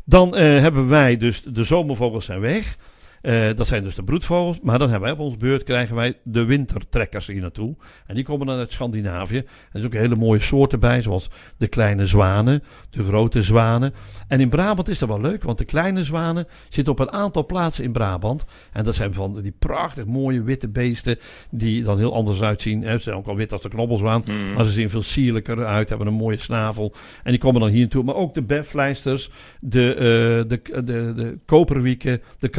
Dan 0.06 0.36
eh, 0.36 0.42
hebben 0.44 0.88
wij 0.88 1.18
dus 1.18 1.42
de 1.44 1.64
zomervogels 1.64 2.26
zijn 2.26 2.40
weg. 2.40 2.78
Eh, 3.24 3.54
dat 3.56 3.68
zijn 3.68 3.84
dus 3.84 3.96
de 3.96 4.04
broedvogels. 4.04 4.60
Maar 4.62 4.80
dan 4.80 4.90
hebben 4.90 5.10
wij 5.10 5.18
op 5.18 5.26
ons 5.26 5.38
beurt 5.38 5.64
krijgen 5.64 5.96
wij 5.96 6.18
de 6.24 6.44
wintertrekkers 6.44 7.28
hier 7.28 7.42
naartoe. 7.42 7.76
En 8.06 8.16
die 8.16 8.24
komen 8.24 8.48
dan 8.48 8.58
uit 8.58 8.72
Scandinavië. 8.72 9.38
Er 9.38 9.46
zijn 9.72 9.86
ook 9.86 9.94
hele 9.94 10.16
mooie 10.16 10.40
soorten 10.40 10.80
bij, 10.80 11.02
zoals 11.02 11.30
de 11.58 11.68
kleine 11.68 12.06
zwanen, 12.06 12.64
de 12.90 13.04
grote 13.04 13.42
zwanen. 13.42 13.94
En 14.28 14.40
in 14.40 14.50
Brabant 14.50 14.90
is 14.90 15.00
dat 15.00 15.10
wel 15.10 15.22
leuk, 15.22 15.44
want 15.44 15.58
de 15.58 15.66
kleine 15.66 16.04
zwanen 16.04 16.48
zitten 16.70 16.94
op 16.94 17.00
een 17.00 17.12
aantal 17.12 17.46
plaatsen 17.46 17.84
in 17.84 17.92
Brabant. 17.92 18.46
En 18.72 18.84
dat 18.84 18.96
zijn 18.96 19.14
van 19.14 19.42
die 19.42 19.56
prachtig 19.60 20.06
mooie 20.06 20.42
witte 20.42 20.68
beesten, 20.68 21.18
die 21.50 21.84
dan 21.84 21.98
heel 21.98 22.14
anders 22.14 22.42
uitzien. 22.42 22.84
Ze 22.84 22.98
zijn 23.00 23.16
ook 23.16 23.28
al 23.28 23.36
wit 23.36 23.52
als 23.52 23.62
de 23.62 23.70
knobbelzwaan. 23.70 24.24
Mhm. 24.26 24.54
Maar 24.56 24.66
ze 24.66 24.72
zien 24.72 24.90
veel 24.90 25.02
sierlijker 25.02 25.66
uit, 25.66 25.90
hebben 25.90 26.08
een 26.08 26.14
mooie 26.14 26.40
snavel. 26.40 26.94
En 27.24 27.32
die 27.32 27.40
komen 27.40 27.62
dan 27.62 27.70
hier 27.70 27.80
naartoe. 27.80 28.04
Maar 28.04 28.16
ook 28.16 28.34
de 28.34 28.44
beflijsters, 28.44 29.30
de, 29.60 29.94
eh, 29.94 30.50
de, 30.50 30.84
de, 30.84 31.14
de 31.16 31.38
koperwieken, 31.46 32.22
de 32.40 32.50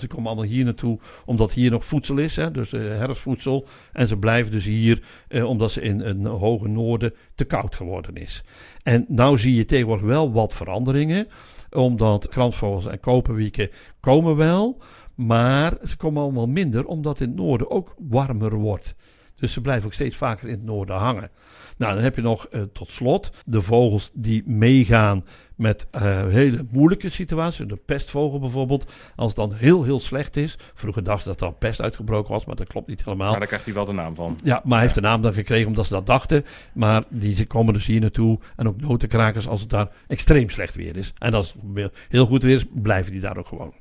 die 0.00 0.08
komen 0.08 0.26
allemaal 0.26 0.44
hier 0.44 0.64
naartoe. 0.64 0.98
Omdat 1.24 1.52
hier 1.52 1.70
nog 1.70 1.84
voedsel 1.84 2.18
is, 2.18 2.36
hè, 2.36 2.50
dus 2.50 2.72
eh, 2.72 2.80
herfstvoedsel. 2.80 3.66
En 3.92 4.08
ze 4.08 4.16
blijven 4.16 4.52
dus 4.52 4.64
hier, 4.64 5.02
eh, 5.28 5.44
omdat 5.44 5.70
ze 5.70 5.80
in 5.80 6.00
een 6.00 6.26
hoge 6.26 6.68
noorden 6.68 7.14
te 7.34 7.44
koud 7.44 7.74
geworden 7.74 8.14
is. 8.14 8.44
En 8.82 9.04
nou 9.08 9.38
zie 9.38 9.54
je 9.54 9.64
tegenwoordig 9.64 10.06
wel 10.06 10.32
wat 10.32 10.54
veranderingen. 10.54 11.28
Omdat 11.70 12.28
kramsvogels 12.28 12.86
en 12.86 13.00
koperwieken 13.00 13.70
komen 14.00 14.36
wel. 14.36 14.82
Maar 15.14 15.76
ze 15.84 15.96
komen 15.96 16.22
allemaal 16.22 16.46
minder, 16.46 16.86
omdat 16.86 17.20
in 17.20 17.28
het 17.28 17.36
noorden 17.36 17.70
ook 17.70 17.94
warmer 17.98 18.54
wordt. 18.54 18.94
Dus 19.36 19.52
ze 19.52 19.60
blijven 19.60 19.86
ook 19.86 19.92
steeds 19.92 20.16
vaker 20.16 20.48
in 20.48 20.54
het 20.54 20.64
noorden 20.64 20.96
hangen. 20.96 21.30
Nou, 21.76 21.94
dan 21.94 22.02
heb 22.02 22.16
je 22.16 22.22
nog 22.22 22.46
eh, 22.46 22.62
tot 22.72 22.90
slot 22.90 23.30
de 23.46 23.62
vogels 23.62 24.10
die 24.14 24.42
meegaan 24.46 25.24
met 25.56 25.86
eh, 25.90 26.26
hele 26.26 26.66
moeilijke 26.70 27.08
situaties. 27.08 27.66
De 27.66 27.76
pestvogel 27.76 28.38
bijvoorbeeld. 28.38 28.92
Als 29.16 29.26
het 29.26 29.36
dan 29.36 29.52
heel, 29.52 29.84
heel 29.84 30.00
slecht 30.00 30.36
is. 30.36 30.58
Vroeger 30.74 31.04
dachten 31.04 31.32
ze 31.32 31.38
dat 31.38 31.48
er 31.48 31.54
pest 31.54 31.80
uitgebroken 31.80 32.32
was, 32.32 32.44
maar 32.44 32.56
dat 32.56 32.68
klopt 32.68 32.88
niet 32.88 33.04
helemaal. 33.04 33.30
Maar 33.30 33.38
daar 33.38 33.46
krijgt 33.48 33.64
hij 33.64 33.74
wel 33.74 33.84
de 33.84 33.92
naam 33.92 34.14
van. 34.14 34.38
Ja, 34.42 34.60
maar 34.64 34.72
hij 34.72 34.82
heeft 34.82 34.94
de 34.94 35.00
naam 35.00 35.22
dan 35.22 35.34
gekregen 35.34 35.66
omdat 35.66 35.86
ze 35.86 35.92
dat 35.92 36.06
dachten. 36.06 36.44
Maar 36.72 37.04
die 37.08 37.36
ze 37.36 37.46
komen 37.46 37.74
dus 37.74 37.86
hier 37.86 38.00
naartoe. 38.00 38.38
En 38.56 38.68
ook 38.68 38.80
notenkrakers 38.80 39.48
als 39.48 39.60
het 39.60 39.70
daar 39.70 39.88
extreem 40.06 40.50
slecht 40.50 40.74
weer 40.74 40.96
is. 40.96 41.12
En 41.18 41.34
als 41.34 41.54
het 41.74 41.92
heel 42.08 42.26
goed 42.26 42.42
weer 42.42 42.54
is, 42.54 42.64
blijven 42.72 43.12
die 43.12 43.20
daar 43.20 43.36
ook 43.36 43.46
gewoon. 43.46 43.74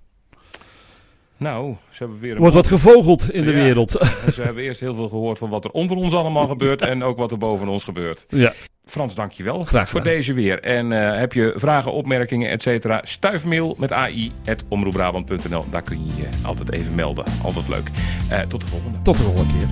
Nou, 1.38 1.76
ze 1.90 1.98
hebben 1.98 2.20
weer 2.20 2.30
Er 2.30 2.36
een 2.36 2.42
wordt 2.42 2.56
wat 2.56 2.68
gevogeld 2.68 3.32
in 3.32 3.46
de 3.46 3.52
Ja. 3.52 3.64
wereld. 3.64 3.92
Ze 4.36 4.42
hebben 4.42 4.64
eerst 4.64 4.80
heel 4.80 4.96
veel 4.96 5.10
gehoord 5.10 5.38
van 5.38 5.50
wat 5.50 5.66
er 5.66 5.72
onder 5.72 5.98
ons 5.98 6.14
allemaal 6.14 6.48
gebeurt 6.48 6.82
en 6.82 7.04
ook 7.04 7.18
wat 7.18 7.32
er 7.32 7.38
boven 7.38 7.68
ons 7.68 7.84
gebeurt. 7.84 8.26
ja. 8.30 8.54
Frans, 8.86 9.16
dankjewel 9.16 9.64
Graag 9.64 9.90
voor 9.90 10.04
deze 10.04 10.34
weer. 10.34 10.60
En 10.60 10.92
eh, 10.92 11.20
heb 11.20 11.34
je 11.34 11.52
vragen, 11.56 11.92
opmerkingen, 11.94 12.50
et 12.50 12.62
cetera, 12.62 13.00
stuifmail 13.04 13.76
met 13.80 13.92
ai.omroepbrabant.nl. 13.92 15.66
Daar 15.70 15.82
kun 15.82 16.06
je 16.06 16.12
je 16.22 16.28
altijd 16.44 16.72
even 16.72 16.96
melden. 16.96 17.26
Altijd 17.44 17.68
leuk. 17.68 17.90
Eh, 18.30 18.40
tot 18.40 18.62
de 18.62 18.68
volgende. 18.68 18.98
Tot 19.02 19.18
de 19.18 19.24
volgende 19.24 19.54
keer. 19.60 19.68